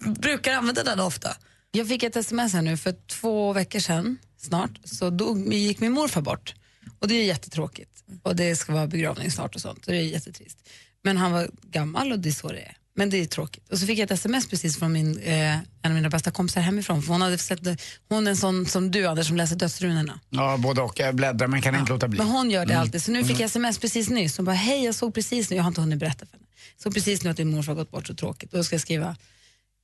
brukar 0.00 0.54
använda 0.54 0.84
den 0.84 1.00
ofta. 1.00 1.36
Jag 1.72 1.88
fick 1.88 2.02
ett 2.02 2.16
sms 2.16 2.52
här 2.52 2.62
nu 2.62 2.76
för 2.76 2.92
två 3.06 3.52
veckor 3.52 3.78
sedan 3.80 4.18
snart 4.38 4.70
så 4.84 5.10
dog, 5.10 5.52
gick 5.54 5.80
min 5.80 5.92
morfar 5.92 6.20
bort. 6.20 6.54
Och 6.98 7.08
det 7.08 7.14
är 7.14 7.24
jättetråkigt. 7.24 7.90
Och 8.22 8.36
det 8.36 8.56
ska 8.56 8.72
vara 8.72 8.86
begravning 8.86 9.30
snart 9.30 9.54
och 9.54 9.60
sånt. 9.60 9.84
Så 9.84 9.90
det 9.90 9.96
är 9.96 10.02
jättetrist. 10.02 10.58
Men 11.04 11.16
han 11.16 11.32
var 11.32 11.50
gammal 11.62 12.12
och 12.12 12.18
det 12.18 12.28
är 12.28 12.32
så 12.32 12.48
det 12.52 12.60
är. 12.60 12.76
Men 12.94 13.10
det 13.10 13.16
är 13.16 13.26
tråkigt. 13.26 13.68
Och 13.70 13.78
så 13.78 13.86
fick 13.86 13.98
jag 13.98 14.04
ett 14.04 14.10
sms 14.10 14.48
precis 14.48 14.78
från 14.78 14.92
min, 14.92 15.18
eh, 15.18 15.54
en 15.56 15.62
av 15.84 15.90
mina 15.92 16.08
bästa 16.08 16.30
kompisar 16.30 16.60
hemifrån. 16.60 17.02
För 17.02 17.12
hon, 17.12 17.22
hade 17.22 17.38
sett, 17.38 17.60
hon 18.08 18.26
är 18.26 18.30
en 18.30 18.36
sån 18.36 18.66
som 18.66 18.90
du 18.90 19.06
Anders 19.06 19.26
som 19.26 19.36
läser 19.36 19.56
dödsrunorna. 19.56 20.20
Ja, 20.30 20.56
både 20.56 20.80
och. 20.82 20.98
Jag 20.98 21.14
bläddrar 21.14 21.46
men 21.46 21.62
kan 21.62 21.74
inte 21.74 21.92
låta 21.92 22.08
bli. 22.08 22.18
Men 22.18 22.26
hon 22.28 22.50
gör 22.50 22.66
det 22.66 22.72
Mm. 22.72 22.82
alltid. 22.82 23.02
Så 23.02 23.10
nu 23.10 23.24
fick 23.24 23.40
jag 23.40 23.46
sms 23.46 23.78
precis 23.78 24.08
nyss. 24.10 24.36
Hon 24.36 24.46
bara, 24.46 24.56
hej 24.56 24.84
jag 24.84 24.94
såg 24.94 25.14
precis 25.14 25.50
nu, 25.50 25.56
jag 25.56 25.62
har 25.62 25.68
inte 25.68 25.80
hunnit 25.80 25.98
berätta 25.98 26.26
för 26.26 26.32
henne. 26.32 26.46
Så 26.82 26.90
precis 26.92 27.22
nu 27.22 27.30
att 27.30 27.36
din 27.36 27.50
morfar 27.50 27.72
har 27.72 27.76
gått 27.80 27.90
bort, 27.90 28.06
så 28.06 28.14
tråkigt. 28.14 28.50
Då 28.50 28.64
ska 28.64 28.74
jag 28.74 28.80
skriva, 28.80 29.16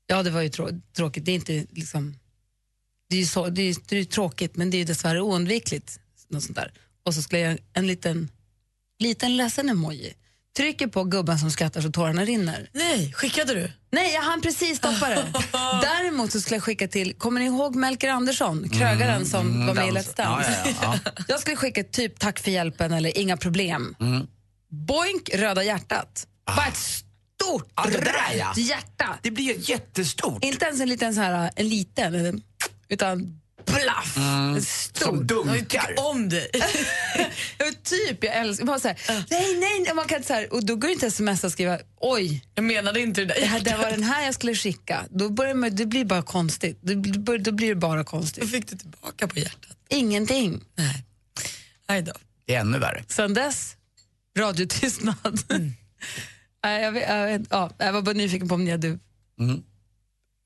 ja 0.07 0.23
det 0.23 0.31
var 0.31 0.41
ju 0.41 0.49
trå- 0.49 0.81
tråkigt. 0.97 1.25
Det 1.25 1.33
är 1.33 1.35
inte 1.35 1.67
liksom, 1.71 2.15
det 3.11 3.17
är 3.17 3.21
ju 3.21 3.27
så, 3.27 3.49
det 3.49 3.63
är, 3.63 3.77
det 3.89 3.97
är 3.99 4.05
tråkigt 4.05 4.57
men 4.57 4.71
det 4.71 4.77
är 4.77 4.79
ju 4.79 4.85
dessvärre 4.85 5.21
oundvikligt. 5.21 6.01
Något 6.29 6.43
sånt 6.43 6.57
där. 6.57 6.73
Och 7.05 7.15
så 7.15 7.23
skulle 7.23 7.41
jag 7.41 7.51
göra 7.51 7.61
en 7.73 7.87
liten, 7.87 8.29
liten 8.99 9.37
ledsen 9.37 9.69
emoji. 9.69 10.15
Trycker 10.57 10.87
på 10.87 11.05
gubben 11.05 11.39
som 11.39 11.51
skrattar 11.51 11.81
så 11.81 11.91
tårarna 11.91 12.25
rinner. 12.25 12.71
Nej, 12.73 13.13
skickade 13.13 13.55
du? 13.55 13.73
Nej, 13.91 14.15
jag 14.15 14.23
hann 14.23 14.43
precis 14.43 14.79
stoppa 14.79 15.09
det. 15.09 15.25
Däremot 15.83 16.33
så 16.33 16.41
skulle 16.41 16.57
jag 16.57 16.63
skicka 16.63 16.89
till, 16.89 17.15
kommer 17.15 17.41
ni 17.41 17.47
ihåg 17.47 17.75
Melker 17.77 18.09
Andersson, 18.09 18.69
krögaren 18.69 19.27
som 19.27 19.47
mm, 19.51 19.67
var 19.67 19.75
med 19.75 19.89
i 19.89 19.91
dans. 19.91 20.07
Let's 20.09 20.17
Dance? 20.17 20.59
Ja, 20.65 20.73
ja, 20.83 20.99
ja. 21.05 21.13
Jag 21.29 21.41
skulle 21.41 21.57
skicka 21.57 21.85
typ 21.85 22.19
tack 22.19 22.39
för 22.39 22.51
hjälpen 22.51 22.93
eller 22.93 23.19
inga 23.19 23.37
problem. 23.37 23.97
Mm. 24.01 24.27
Boink, 24.71 25.31
röda 25.35 25.65
hjärtat. 25.65 26.27
Bara 26.57 26.67
ett 26.67 26.77
stort 27.47 27.73
Ja, 27.77 27.85
det 27.91 27.99
där, 28.01 28.35
ja. 28.39 28.53
hjärta. 28.57 29.19
Det 29.23 29.31
blir 29.31 29.45
ju 29.45 29.57
jättestort. 29.73 30.45
Inte 30.45 30.65
ens 30.65 30.81
en 30.81 30.89
liten 30.89 31.15
så 31.15 31.21
här, 31.21 31.51
en 31.57 31.69
liten, 31.69 32.15
eller- 32.15 32.35
utan 32.89 33.41
blaff. 33.65 34.17
Stor. 34.67 35.07
Som 35.07 35.17
Jag 35.17 35.25
dunkar. 35.27 35.59
tycker 35.81 35.95
om 36.11 36.29
dig. 36.29 36.51
Typ, 37.85 38.25
jag 38.25 38.35
älskar 38.37 38.65
bara 38.67 38.81
så 38.81 38.89
här, 38.89 38.97
nej, 39.09 39.27
nej, 39.61 39.81
nej, 39.85 39.95
man 39.95 40.05
kan 40.07 40.17
inte 40.17 40.29
så 40.29 40.35
här, 40.35 40.53
och 40.53 40.65
då 40.67 40.77
går 40.77 40.89
det 40.89 40.93
inte 40.95 41.07
sms 41.07 41.45
och 41.45 41.53
skriva, 41.53 41.79
oj, 42.01 42.45
Jag 42.55 42.65
menade 42.65 43.01
inte 43.01 43.21
det 43.21 43.27
där. 43.27 43.41
det, 43.41 43.47
här, 43.47 43.61
det 43.61 43.77
var 43.77 43.91
den 43.91 44.03
här 44.03 44.25
jag 44.25 44.35
skulle 44.35 44.55
skicka. 44.55 45.05
Då 45.11 45.29
börjar 45.31 45.55
man, 45.55 45.77
det 45.77 45.87
blir 45.87 46.05
bara 46.05 46.23
konstigt. 46.23 46.79
Det, 46.83 46.97
blir- 46.97 47.39
då 47.39 47.53
blir 47.53 47.69
det 47.69 47.75
bara 47.75 47.97
Vad 47.97 48.07
konstigt. 48.07 48.51
fick 48.51 48.69
du 48.71 48.77
tillbaka 48.77 49.29
på 49.29 49.39
hjärtat? 49.39 49.77
Ingenting. 49.89 50.61
Nej. 50.75 51.05
Nej 51.89 52.03
då. 52.03 52.13
Det 52.47 52.55
är 52.55 52.61
ännu 52.61 52.79
värre. 52.79 53.05
Sen 53.09 53.35
dess, 53.35 53.77
radiotystnad. 54.39 55.43
Nej, 56.67 56.83
jag, 56.83 56.93
vet, 56.93 57.09
jag, 57.09 57.27
vet, 57.27 57.43
ja, 57.51 57.71
jag 57.79 57.93
var 57.93 58.03
bara 58.03 58.13
nyfiken 58.13 58.49
på 58.49 58.55
om 58.55 58.65
ni 58.65 58.71
hade 58.71 58.99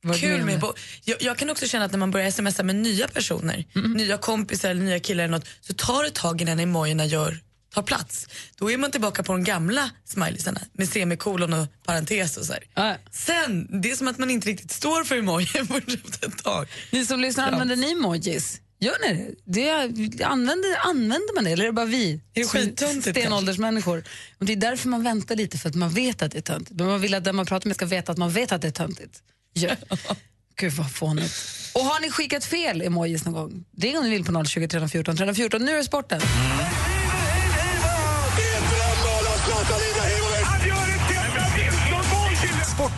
varit 0.03 0.21
Kul 0.21 0.45
med 0.45 0.55
det. 0.55 0.59
bo- 0.59 0.75
jag, 1.05 1.23
jag 1.23 1.37
kan 1.39 1.51
också 1.51 1.67
känna 1.67 1.85
att 1.85 1.93
när 1.93 1.99
man 1.99 2.11
börjar 2.11 2.31
smsa 2.31 2.63
med 2.63 2.77
nya 2.77 3.09
personer, 3.09 3.65
nya 3.97 4.19
kompisar 4.19 4.71
eller 4.71 4.83
nya 4.83 5.01
killar 5.01 5.25
eller 5.25 5.37
något, 5.39 5.47
så 5.61 5.75
tar 5.75 6.03
det 6.03 6.09
ett 6.09 6.15
tag 6.15 6.43
innan 6.43 6.61
emojierna 6.61 7.05
gör, 7.05 7.39
tar 7.75 7.83
plats. 7.83 8.27
Då 8.57 8.71
är 8.71 8.79
man 8.79 8.91
tillbaka 8.91 9.23
på 9.23 9.33
de 9.33 9.45
gamla 9.45 9.91
smileysarna 10.05 10.61
med 10.73 10.89
semikolon 10.89 11.53
och 11.53 11.67
parentes 11.85 12.37
och 12.37 12.45
så 12.47 12.53
här. 12.53 12.65
Ja. 12.75 12.97
Sen, 13.11 13.81
det 13.83 13.91
är 13.91 13.97
som 13.97 14.09
att 14.09 14.19
man 14.19 14.31
inte 14.31 14.49
riktigt 14.49 14.71
står 14.71 15.05
för 15.05 15.17
emojin 15.17 15.63
efter 16.07 16.29
ett 16.29 16.45
tag. 16.45 16.67
Ni 16.93 17.07
som 17.07 17.21
lyssnar, 17.21 17.53
använder 17.53 17.77
ni 17.77 17.93
emojis? 17.93 18.61
Gör 18.83 18.97
ni 19.01 19.15
det? 19.15 19.35
det 19.45 19.69
är, 19.69 19.83
använder, 20.25 20.89
använder 20.89 21.35
man 21.35 21.45
det 21.45 21.51
eller 21.51 21.65
är 21.65 21.67
det 21.67 21.73
bara 21.73 21.87
vi? 21.87 22.21
Är 22.35 22.41
det 22.41 22.47
skittöntigt 22.47 23.19
Stenåldersmänniskor. 23.19 24.05
Och 24.39 24.47
det 24.47 24.53
är 24.53 24.57
därför 24.57 24.89
man 24.89 25.03
väntar 25.03 25.37
lite, 25.37 25.59
för 25.59 25.69
att 25.69 25.75
man 25.75 25.91
vet 25.91 26.23
att 26.23 26.33
det 26.33 26.39
är 26.39 26.43
töntigt. 26.43 26.79
Men 26.79 26.87
man 26.87 27.01
vill 27.01 27.15
att 27.15 27.25
den 27.25 27.37
man 27.37 27.47
pratar 27.47 27.69
med 27.69 27.77
ska 27.77 27.87
veta 27.87 28.13
att 28.13 28.19
man 28.19 28.31
vet 28.31 28.53
att 28.53 28.63
det 28.63 28.69
är 28.69 28.73
töntigt. 28.73 29.23
Ja. 29.53 29.77
Gud 30.57 30.73
vad 30.73 30.93
fånigt. 30.93 31.35
Och 31.75 31.81
har 31.81 32.01
ni 32.01 32.11
skickat 32.11 32.45
fel 32.45 32.83
emojis 32.83 33.25
någon 33.25 33.35
gång? 33.35 33.65
Det 33.71 33.93
är 33.93 33.99
om 33.99 34.05
ni 34.05 34.11
vill 34.11 34.25
på 34.25 34.45
020 34.45 34.69
314 34.69 35.17
314. 35.17 35.65
Nu 35.65 35.73
är 35.73 35.77
det 35.77 35.85
sporten. 35.85 36.21
Sporten 36.21 36.80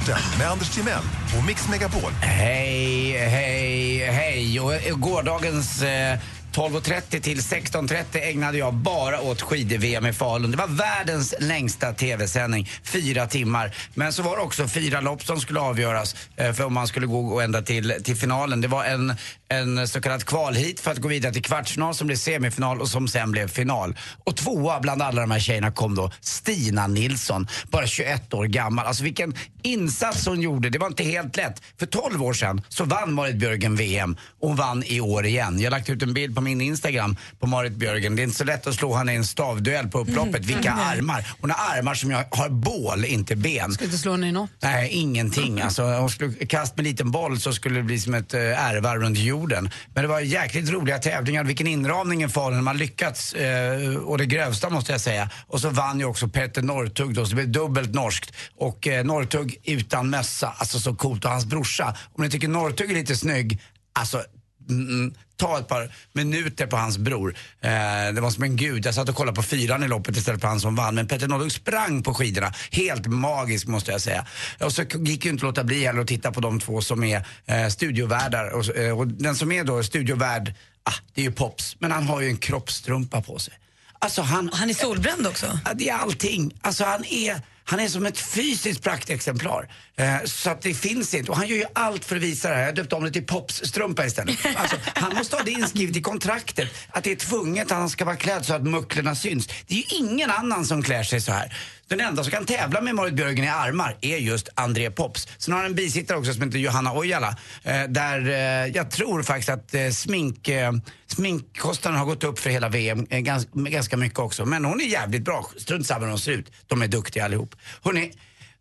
Sporten 0.03 0.39
med 0.39 0.51
Anders 0.51 0.71
Timell 0.71 1.03
och 1.39 1.45
Mix 1.47 1.69
Megapol. 1.69 2.13
Hej, 2.21 3.19
hej, 3.19 3.99
hej. 3.99 4.61
Och 4.61 4.75
eh, 4.75 4.97
gårdagens 4.97 5.83
eh, 5.83 6.19
12.30 6.53 7.21
till 7.21 7.39
16.30 7.41 8.23
ägnade 8.23 8.59
jag 8.59 8.75
bara 8.75 9.21
åt 9.21 9.43
skid-VM 9.43 10.07
i 10.07 10.13
Falun. 10.13 10.51
Det 10.51 10.57
var 10.57 10.67
världens 10.67 11.35
längsta 11.41 11.93
tv-sändning, 11.93 12.71
fyra 12.85 13.27
timmar. 13.27 13.75
Men 13.95 14.13
så 14.13 14.23
var 14.23 14.37
det 14.37 14.43
också 14.43 14.69
fyra 14.69 15.01
lopp 15.01 15.23
som 15.23 15.41
skulle 15.41 15.61
avgöras 15.61 16.17
eh, 16.37 16.53
för 16.53 16.65
om 16.65 16.75
man 16.75 16.87
skulle 16.87 17.07
gå 17.07 17.41
ända 17.41 17.63
till, 17.63 17.95
till 18.05 18.17
finalen. 18.17 18.61
Det 18.61 18.69
var 18.69 18.85
en, 18.85 19.15
en 19.49 19.89
så 19.89 20.01
kallad 20.01 20.25
kvalhit 20.25 20.81
för 20.81 20.91
att 20.91 20.99
gå 20.99 21.09
vidare 21.09 21.33
till 21.33 21.43
kvartsfinal 21.43 21.95
som 21.95 22.07
blev 22.07 22.17
semifinal 22.17 22.81
och 22.81 22.89
som 22.89 23.09
sen 23.09 23.31
blev 23.31 23.49
final. 23.49 23.99
Och 24.25 24.37
tvåa 24.37 24.81
bland 24.81 25.03
alla 25.03 25.21
de 25.21 25.31
här 25.31 25.41
tjejerna 25.41 25.73
kom 25.73 25.95
då 25.95 26.11
Stina 26.21 26.87
Nilsson, 26.87 27.49
bara 27.71 27.87
21 27.87 28.35
år 28.35 28.45
gammal. 28.45 28.87
Alltså 28.87 29.05
vilken 29.05 29.35
insats 29.63 30.27
hon 30.27 30.41
gjorde, 30.41 30.71
det 30.71 30.79
var 30.79 30.87
inte 30.87 31.05
helt 31.05 31.37
lätt. 31.37 31.63
För 31.79 31.87
12 31.87 32.23
år 32.23 32.33
sedan 32.33 32.63
så 32.69 32.85
vann 32.85 33.13
Marit 33.13 33.37
Björgen 33.37 33.77
VM 33.77 34.17
och 34.41 34.49
hon 34.49 34.57
vann 34.57 34.83
i 34.87 35.01
år 35.01 35.27
igen. 35.27 35.59
Jag 35.59 35.71
har 35.71 35.79
lagt 35.79 35.91
ut 35.91 36.03
en 36.03 36.15
bild 36.15 36.35
på 36.35 36.42
min 36.43 36.61
Instagram 36.61 37.17
på 37.41 37.47
Marit 37.47 37.73
Björgen. 37.73 38.17
Det 38.17 38.23
är 38.23 38.25
inte 38.25 38.37
så 38.37 38.45
lätt 38.45 38.67
att 38.67 38.75
slå 38.75 38.95
henne 38.95 39.13
i 39.13 39.17
en 39.17 39.25
stavduell 39.25 39.89
på 39.89 39.99
upploppet. 39.99 40.45
Vilka 40.45 40.73
armar! 40.73 41.35
Hon 41.41 41.51
har 41.51 41.79
armar 41.79 41.95
som 41.95 42.11
jag 42.11 42.25
har 42.31 42.49
bål, 42.49 43.05
inte 43.05 43.37
ben. 43.37 43.73
Ska 43.73 43.85
inte 43.85 43.99
slå 43.99 44.13
henne 44.13 44.29
i 44.29 44.33
något. 44.33 44.51
Nej, 44.63 44.89
ingenting. 44.89 45.61
Alltså, 45.61 45.83
hon 45.83 46.11
skulle 46.11 46.47
kast 46.47 46.77
med 46.77 46.85
liten 46.85 47.11
boll 47.11 47.41
så 47.41 47.53
skulle 47.53 47.77
det 47.77 47.83
bli 47.83 47.99
som 47.99 48.15
ett 48.15 48.35
äh, 48.35 48.41
ärvar 48.41 48.99
runt 48.99 49.19
jorden. 49.19 49.71
Men 49.95 50.03
det 50.03 50.09
var 50.09 50.21
jäkligt 50.21 50.71
roliga 50.71 50.99
tävlingar. 50.99 51.45
Vilken 51.45 51.67
inramning 51.67 52.23
i 52.25 52.29
Falun. 52.29 52.65
Man 52.65 52.79
lyckats 52.79 53.33
eh, 53.33 53.95
och 53.97 54.19
det 54.19 54.27
grövsta 54.27 54.71
måste 54.71 54.93
jag 54.93 55.01
säga. 55.01 55.31
Och 55.47 55.61
så 55.61 55.69
vann 55.69 55.99
ju 55.99 56.05
också 56.05 56.29
Petter 56.29 56.63
Northug 56.63 57.15
då, 57.15 57.25
så 57.25 57.29
det 57.29 57.35
blev 57.35 57.53
dubbelt 57.53 57.95
norskt. 57.95 58.33
Och 58.57 58.89
eh, 58.89 59.05
Northug 59.05 59.57
utan 59.65 60.11
mössa, 60.11 60.55
alltså 60.59 60.81
så 60.81 60.95
coolt. 60.95 61.25
Och 61.25 61.31
hans 61.31 61.47
brorsa, 61.47 61.97
om 62.17 62.25
ni 62.25 62.31
tycker 62.31 62.49
Northug 62.49 62.91
är 62.91 62.95
lite 62.95 63.17
snygg, 63.17 63.61
alltså 63.93 64.23
Mm, 64.69 65.15
ta 65.37 65.59
ett 65.59 65.69
par 65.69 65.95
minuter 66.13 66.67
på 66.67 66.77
hans 66.77 66.99
bror. 66.99 67.37
Eh, 67.61 67.71
det 68.15 68.21
var 68.21 68.31
som 68.31 68.43
en 68.43 68.57
gud. 68.57 68.87
Jag 68.87 68.95
satt 68.95 69.09
och 69.09 69.15
kollade 69.15 69.37
på 69.37 69.43
fyran 69.43 69.85
i 69.85 69.89
loppet 69.89 70.17
istället 70.17 70.41
för 70.41 70.49
han 70.49 70.61
som 70.61 70.75
vann. 70.75 70.95
Men 70.95 71.09
Petter 71.09 71.29
Northug 71.29 71.53
sprang 71.53 72.03
på 72.03 72.15
skidorna. 72.15 72.53
Helt 72.71 73.07
magisk 73.07 73.67
måste 73.67 73.91
jag 73.93 74.01
säga. 74.01 74.27
Och 74.61 74.73
så 74.73 74.83
gick 74.83 75.25
ju 75.25 75.31
inte 75.31 75.45
låta 75.45 75.65
bli 75.65 75.87
heller 75.87 76.01
att 76.01 76.09
titta 76.09 76.33
på 76.33 76.41
de 76.41 76.61
två 76.61 76.81
som 76.81 77.05
är 77.05 77.27
eh, 77.47 77.69
studiovärdar. 77.69 78.51
Och, 78.51 78.77
eh, 78.77 78.99
och 78.99 79.07
den 79.07 79.37
som 79.37 79.53
är 79.53 79.65
då 79.65 79.83
studiovärd, 79.83 80.55
ah, 80.85 80.95
det 81.15 81.21
är 81.21 81.25
ju 81.25 81.33
Pops. 81.33 81.77
Men 81.79 81.93
han 81.93 82.07
har 82.07 82.21
ju 82.21 82.29
en 82.29 82.37
kroppstrumpa 82.37 83.23
på 83.23 83.39
sig. 83.39 83.55
Alltså 83.99 84.23
han, 84.23 84.51
Han 84.53 84.71
är 84.71 84.75
solbränd 84.75 85.27
också. 85.27 85.59
Det 85.75 85.89
är 85.89 85.95
allting. 85.95 86.59
Alltså 86.61 86.85
han 86.85 87.05
är, 87.05 87.41
han 87.73 87.81
är 87.81 87.89
som 87.89 88.07
ett 88.07 88.19
fysiskt 88.19 88.83
praktexemplar. 88.83 89.69
Eh, 89.97 90.17
så 90.25 90.51
att 90.51 90.63
det 90.63 90.75
finns 90.75 91.15
inte. 91.15 91.31
Och 91.31 91.37
han 91.37 91.49
gör 91.49 91.57
ju 91.57 91.65
allt 91.73 92.05
för 92.05 92.17
att 92.17 92.23
visa 92.23 92.49
det 92.49 92.55
här. 92.55 92.65
Jag 92.65 92.75
döpte 92.75 92.95
om 92.95 93.05
det 93.05 93.11
till 93.11 93.27
popsstrumpa 93.27 94.07
istället. 94.07 94.39
Alltså, 94.57 94.77
han 94.95 95.17
måste 95.17 95.37
ha 95.37 95.43
det 95.43 95.51
inskrivet 95.51 95.97
i 95.97 96.03
kontraktet. 96.03 96.69
Att 96.91 97.05
det 97.05 97.13
är 97.13 97.17
tvunget 97.17 97.73
att 97.73 97.79
han 97.79 97.91
ska 97.91 98.05
vara 98.05 98.17
klädd 98.17 98.47
så 98.47 98.55
att 98.55 98.63
mucklerna 98.63 99.15
syns. 99.15 99.49
Det 99.67 99.75
är 99.75 99.79
ju 99.79 99.85
ingen 99.97 100.31
annan 100.31 100.65
som 100.65 100.83
klär 100.83 101.03
sig 101.03 101.21
så 101.21 101.33
här. 101.33 101.57
Den 101.93 102.01
enda 102.01 102.25
som 102.25 102.31
kan 102.31 102.47
tävla 102.47 102.81
med 102.81 102.95
Marit 102.95 103.15
Björgen 103.15 103.45
i 103.45 103.49
armar 103.49 103.97
är 104.01 104.17
just 104.17 104.49
André 104.55 104.91
Pops. 104.91 105.29
Sen 105.39 105.53
har 105.53 105.61
han 105.61 105.71
en 105.71 105.75
bisittare 105.75 106.19
också 106.19 106.35
som 106.35 106.43
heter 106.43 106.59
Johanna 106.59 106.99
Ojala. 106.99 107.37
Eh, 107.63 107.85
där 107.89 108.29
eh, 108.29 108.73
jag 108.75 108.91
tror 108.91 109.23
faktiskt 109.23 109.49
att 109.49 109.75
eh, 109.75 109.89
smink, 109.91 110.49
eh, 110.49 110.73
sminkkostnaden 111.07 111.99
har 111.99 112.07
gått 112.07 112.25
upp 112.25 112.39
för 112.39 112.51
hela 112.51 112.69
VM 112.69 113.07
eh, 113.11 113.21
gans, 113.21 113.47
ganska 113.53 113.97
mycket 113.97 114.19
också. 114.19 114.45
Men 114.45 114.65
hon 114.65 114.81
är 114.81 114.85
jävligt 114.85 115.23
bra. 115.23 115.47
Strunt 115.57 115.87
samma 115.87 116.01
hur 116.01 116.09
hon 116.09 116.19
ser 116.19 116.33
ut. 116.33 116.53
De 116.67 116.83
är 116.83 116.89
duktiga 116.89 117.25
allihop. 117.25 117.55
Hörrni, 117.83 118.13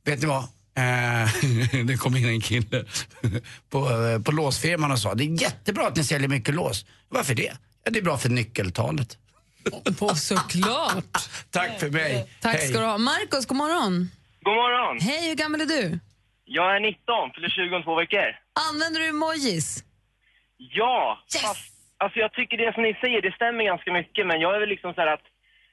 vet 0.06 0.22
ni 0.22 0.28
vad? 0.28 0.44
Eh, 0.78 1.84
det 1.86 1.98
kom 1.98 2.16
in 2.16 2.30
en 2.30 2.42
kille 2.42 2.86
på, 3.70 3.90
eh, 3.90 4.22
på 4.22 4.32
låsfirman 4.32 4.92
och 4.92 5.00
sa 5.00 5.16
det 5.16 5.24
är 5.24 5.42
jättebra 5.42 5.88
att 5.88 5.96
ni 5.96 6.04
säljer 6.04 6.28
mycket 6.28 6.56
lås. 6.56 6.86
Varför 7.10 7.36
det? 7.36 7.54
Ja, 7.84 7.92
det 7.92 8.00
är 8.00 8.04
bra 8.04 8.18
för 8.18 8.30
nyckeltalet. 8.30 9.18
På 10.00 10.16
såklart. 10.16 11.16
Tack 11.52 11.80
för 11.80 11.90
mig. 11.90 12.30
Tack 12.42 12.56
Hej. 12.56 12.68
ska 12.68 12.80
du 12.80 12.86
ha. 12.86 12.98
Markus, 12.98 13.46
god 13.46 13.58
morgon. 13.58 14.10
God 14.42 14.56
morgon. 14.56 15.00
Hej, 15.00 15.30
hur 15.30 15.36
gammal 15.36 15.62
är 15.62 15.66
du? 15.66 16.00
Jag 16.46 16.76
är 16.76 16.80
19, 16.80 17.32
fyller 17.36 17.50
20 17.50 17.76
om 17.76 17.84
två 17.84 17.96
veckor. 17.96 18.30
Använder 18.70 19.00
du 19.00 19.08
emojis? 19.08 19.84
Ja! 20.58 21.24
Fast, 21.44 21.74
alltså 21.98 22.20
jag 22.20 22.34
tycker 22.34 22.58
det 22.58 22.74
som 22.74 22.84
ni 22.84 22.94
säger, 23.02 23.22
det 23.22 23.34
stämmer 23.36 23.64
ganska 23.64 23.92
mycket, 23.94 24.28
men 24.28 24.40
jag 24.40 24.56
är 24.56 24.60
väl 24.60 24.70
liksom 24.70 24.94
så 24.94 25.02
här 25.02 25.14
att 25.14 25.26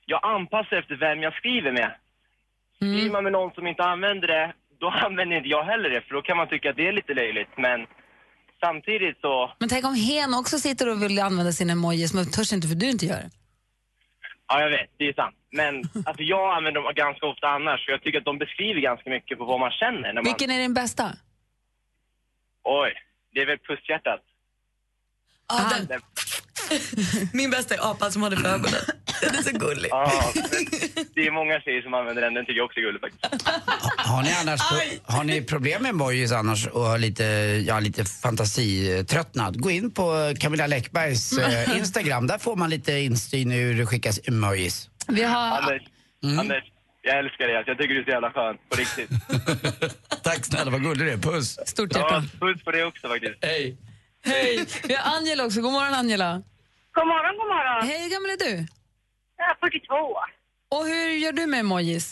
jag 0.07 0.21
anpassar 0.35 0.77
efter 0.77 0.97
vem 0.97 1.23
jag 1.23 1.35
skriver 1.41 1.73
med. 1.73 1.91
Skriver 2.77 3.11
man 3.11 3.25
med 3.25 3.33
någon 3.33 3.53
som 3.55 3.67
inte 3.67 3.83
använder 3.83 4.29
det, 4.29 4.53
då 4.81 4.89
använder 5.07 5.37
inte 5.37 5.49
jag 5.49 5.65
heller 5.65 5.91
det, 5.91 6.01
för 6.07 6.15
då 6.15 6.23
kan 6.23 6.37
man 6.37 6.49
tycka 6.49 6.71
att 6.71 6.77
det 6.77 6.89
är 6.89 6.93
lite 6.93 7.15
löjligt, 7.15 7.53
men 7.57 7.87
samtidigt 8.65 9.19
så... 9.21 9.53
Men 9.59 9.69
tänk 9.69 9.85
om 9.85 9.95
hen 9.95 10.35
också 10.35 10.59
sitter 10.59 10.89
och 10.89 11.03
vill 11.03 11.19
använda 11.19 11.53
sina 11.53 11.73
emojis, 11.73 12.15
men 12.15 12.31
törs 12.31 12.53
inte 12.53 12.69
för 12.69 12.75
du 12.75 12.91
inte 12.91 13.07
gör 13.07 13.21
det. 13.25 13.31
Ja, 14.49 14.61
jag 14.61 14.71
vet, 14.71 14.91
det 14.97 15.09
är 15.09 15.13
sant. 15.13 15.37
Men 15.51 15.75
alltså 16.07 16.23
jag 16.23 16.57
använder 16.57 16.81
dem 16.81 16.93
ganska 16.95 17.27
ofta 17.27 17.47
annars, 17.49 17.85
för 17.85 17.93
jag 17.93 18.03
tycker 18.03 18.19
att 18.19 18.25
de 18.25 18.39
beskriver 18.39 18.81
ganska 18.81 19.11
mycket 19.11 19.39
på 19.39 19.45
vad 19.45 19.61
man 19.61 19.71
känner. 19.71 20.01
När 20.01 20.15
man... 20.15 20.25
Vilken 20.25 20.51
är 20.51 20.59
din 20.59 20.75
bästa? 20.75 21.13
Oj, 22.65 22.93
det 23.33 23.41
är 23.41 23.47
väl 23.47 23.59
pusshjärtat. 23.59 24.21
Ah, 25.47 25.75
den. 25.89 26.01
Min 27.33 27.51
bästa 27.51 27.75
är 27.75 27.91
apan 27.91 28.13
som 28.13 28.23
har 28.23 28.31
det 28.31 28.37
för 28.37 28.49
ögonen. 28.49 28.81
Den 29.21 29.35
är 29.35 29.43
så 29.43 29.51
gullig. 29.59 29.89
Ja, 29.91 30.13
men 30.35 30.45
det 31.15 31.27
är 31.27 31.31
många 31.33 31.61
tjejer 31.61 31.83
som 31.83 31.95
använder 31.95 32.23
den, 32.23 32.35
den 32.35 32.47
tycker 32.47 32.57
jag 32.59 32.65
också 32.67 32.81
är 32.81 32.85
gullig 32.85 33.01
faktiskt. 33.01 33.49
Har 33.97 34.23
ni, 34.23 34.33
annars, 34.41 34.61
har 35.05 35.25
ni 35.25 35.43
problem 35.43 35.83
med 35.83 35.91
emojis 35.91 36.33
annars 36.33 36.67
och 36.67 36.81
har 36.83 36.99
lite, 36.99 37.25
ja, 37.67 37.81
lite 37.81 38.05
fantasitröttnad? 38.05 39.61
Gå 39.61 39.71
in 39.71 39.91
på 39.91 40.35
Camilla 40.41 40.67
Läckbergs 40.67 41.39
eh, 41.39 41.79
Instagram. 41.79 42.27
Där 42.27 42.39
får 42.39 42.57
man 42.57 42.71
lite 42.71 42.93
insyn 42.93 43.53
i 43.53 43.57
hur 43.57 43.75
det 43.79 43.87
skickas 43.87 44.21
emojis. 44.29 44.89
Vi 45.09 45.23
har... 45.23 45.59
Anders, 45.59 45.83
Mm. 46.25 46.39
Anders, 46.39 46.65
jag 47.03 47.19
älskar 47.19 47.47
dig. 47.47 47.55
Jag 47.67 47.79
tycker 47.79 47.95
du 47.95 48.01
är 48.01 48.05
så 48.05 48.11
jävla 48.11 48.31
skön, 48.31 48.57
på 48.71 48.77
riktigt. 48.77 49.11
Tack 50.23 50.45
snälla, 50.45 50.71
vad 50.71 50.83
gullig 50.83 51.07
du 51.07 51.13
är. 51.13 51.17
Puss. 51.17 51.59
Stort 51.67 51.91
Ja, 51.95 51.99
hjärta. 52.01 52.23
puss 52.41 52.65
på 52.65 52.71
dig 52.71 52.85
också 52.85 53.09
faktiskt. 53.09 53.35
Hej. 53.43 53.77
Hej! 54.25 54.67
Vi 54.89 54.95
har 54.95 55.17
Angela 55.17 55.45
också. 55.47 55.61
God 55.61 55.73
morgon, 55.73 55.95
Angela. 55.95 56.33
God 56.95 57.07
morgon, 57.07 57.37
god 57.39 57.49
morgon. 57.49 57.87
Hej, 57.89 58.03
hur 58.03 58.11
gammal 58.11 58.31
är 58.31 58.37
du? 58.51 58.67
Jag 59.39 59.47
är 59.53 59.57
42. 59.61 59.95
Och 60.75 60.85
hur 60.91 61.09
gör 61.23 61.33
du 61.41 61.45
med 61.53 61.61
emojis? 61.67 62.07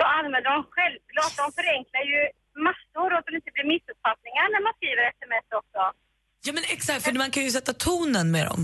Jag 0.00 0.08
använder 0.18 0.50
dem 0.50 0.62
självklart. 0.76 1.34
De 1.42 1.46
förenklar 1.58 2.04
ju 2.12 2.20
massor 2.68 3.08
och 3.14 3.20
så 3.24 3.28
det 3.32 3.38
inte 3.42 3.52
blir 3.56 3.68
missuppfattningar 3.74 4.44
när 4.54 4.62
man 4.66 4.72
skriver 4.78 5.02
sms 5.18 5.48
också. 5.60 5.82
Ja 6.46 6.50
men 6.56 6.64
exakt, 6.76 7.00
för 7.04 7.12
man 7.24 7.30
kan 7.34 7.42
ju 7.46 7.50
sätta 7.58 7.72
tonen 7.86 8.26
med 8.36 8.44
dem. 8.50 8.62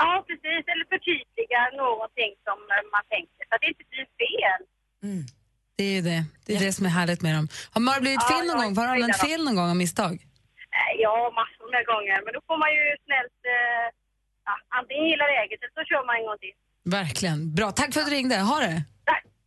Ja, 0.00 0.10
precis. 0.28 0.62
Eller 0.72 0.86
förtydliga 0.94 1.60
någonting 1.84 2.32
som 2.46 2.56
man 2.94 3.04
tänker 3.14 3.42
så 3.48 3.52
att 3.54 3.62
det 3.64 3.70
inte 3.74 3.84
blir 3.92 4.06
fel. 4.22 4.60
Det 5.76 5.84
är 5.90 5.94
ju 5.98 6.02
det. 6.10 6.20
Det 6.46 6.52
är 6.56 6.60
det 6.66 6.72
som 6.78 6.84
är 6.90 6.94
härligt 7.00 7.22
med 7.26 7.32
dem. 7.38 7.46
Har 7.74 7.80
Mara 7.86 8.00
blivit 8.04 8.24
Ja, 8.24 8.30
fel 8.32 8.44
någon 8.48 8.58
gång? 8.62 8.72
Har 8.78 8.84
du 8.86 8.92
använt 8.92 9.12
gillar 9.16 9.28
fel 9.28 9.40
någon 9.46 9.56
gång 9.58 9.68
av 9.74 9.78
misstag? 9.84 10.14
Ja, 11.04 11.16
massor 11.40 11.66
med 11.74 11.82
gånger. 11.92 12.16
Men 12.24 12.32
då 12.36 12.40
får 12.48 12.58
man 12.64 12.70
ju 12.78 12.84
snällt 13.06 13.38
eh, 13.56 13.86
ja, 14.48 14.54
antingen 14.78 15.04
gilla 15.10 15.26
läget 15.36 15.58
eller 15.62 15.74
så 15.78 15.82
kör 15.90 16.02
man 16.08 16.14
en 16.20 16.26
gång 16.28 16.38
till. 16.44 16.56
Verkligen. 16.84 17.54
Bra. 17.54 17.72
Tack 17.72 17.94
för 17.94 18.00
att 18.00 18.06
du 18.06 18.12
ringde. 18.12 18.36
Ha 18.40 18.60
det. 18.60 18.82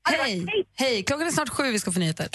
Hej. 0.09 0.45
Hej. 0.75 1.03
Klockan 1.03 1.27
är 1.27 1.31
snart 1.31 1.49
sju. 1.49 1.71
Vi 1.71 1.79
ska 1.79 1.91
få 1.91 1.99
nyheter. 1.99 2.29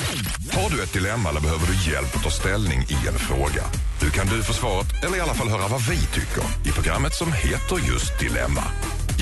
Har 0.53 0.71
du 0.71 0.83
ett 0.83 0.93
dilemma 0.93 1.29
eller 1.29 1.41
behöver 1.41 1.67
du 1.67 1.91
hjälp 1.91 2.17
att 2.17 2.23
ta 2.23 2.31
ställning 2.31 2.81
i 2.81 3.09
en 3.09 3.19
fråga? 3.19 3.63
Nu 4.03 4.11
kan 4.11 4.27
du 4.27 4.43
få 4.43 4.53
svaret, 4.53 5.05
eller 5.05 5.17
i 5.17 5.21
alla 5.21 5.35
fall 5.35 5.49
höra 5.49 5.69
vad 5.69 5.81
vi 5.81 5.97
tycker 5.97 6.69
i 6.69 6.73
programmet 6.73 7.15
som 7.15 7.33
heter 7.33 7.79
just 7.93 8.19
Dilemma. 8.21 8.63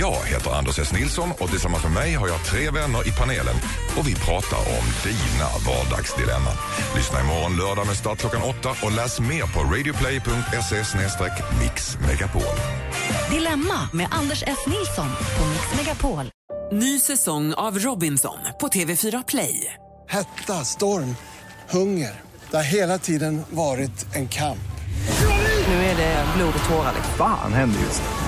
Jag 0.00 0.24
heter 0.24 0.50
Anders 0.50 0.78
S. 0.78 0.92
Nilsson 0.92 1.32
och 1.38 1.50
tillsammans 1.50 1.84
med 1.84 1.92
mig 1.92 2.14
har 2.14 2.28
jag 2.28 2.44
tre 2.44 2.70
vänner 2.70 3.08
i 3.08 3.10
panelen 3.10 3.54
och 3.98 4.08
vi 4.08 4.14
pratar 4.14 4.58
om 4.58 4.84
dina 5.04 5.48
vardagsdilemman. 5.66 6.56
Lyssna 6.96 7.20
imorgon 7.20 7.56
lördag 7.56 7.86
med 7.86 7.96
start 7.96 8.18
klockan 8.18 8.42
åtta 8.42 8.68
och 8.82 8.92
läs 8.92 9.20
mer 9.20 9.54
på 9.54 9.60
radioplay.se 9.60 10.84
mixmegapol. 11.62 12.56
Dilemma 13.30 13.88
med 13.92 14.08
Anders 14.10 14.42
S. 14.46 14.58
Nilsson 14.66 15.10
på 15.38 15.44
Mix 15.46 15.74
Megapol. 15.76 16.30
Ny 16.72 17.00
säsong 17.00 17.54
av 17.54 17.78
Robinson 17.78 18.38
på 18.60 18.68
TV4 18.68 19.24
Play. 19.28 19.74
Hetta, 20.08 20.64
storm, 20.64 21.16
hunger. 21.70 22.20
Det 22.50 22.56
har 22.56 22.64
hela 22.64 22.98
tiden 22.98 23.42
varit 23.50 24.14
en 24.14 24.28
kamp. 24.28 24.68
Nu 25.68 25.74
är 25.74 25.96
det 25.96 26.24
blod 26.36 26.54
och 26.62 26.68
tårar. 26.68 26.92
liksom. 26.94 27.14
Fan 27.18 27.52
händer 27.52 27.80
just 27.80 28.02
nu. 28.02 28.27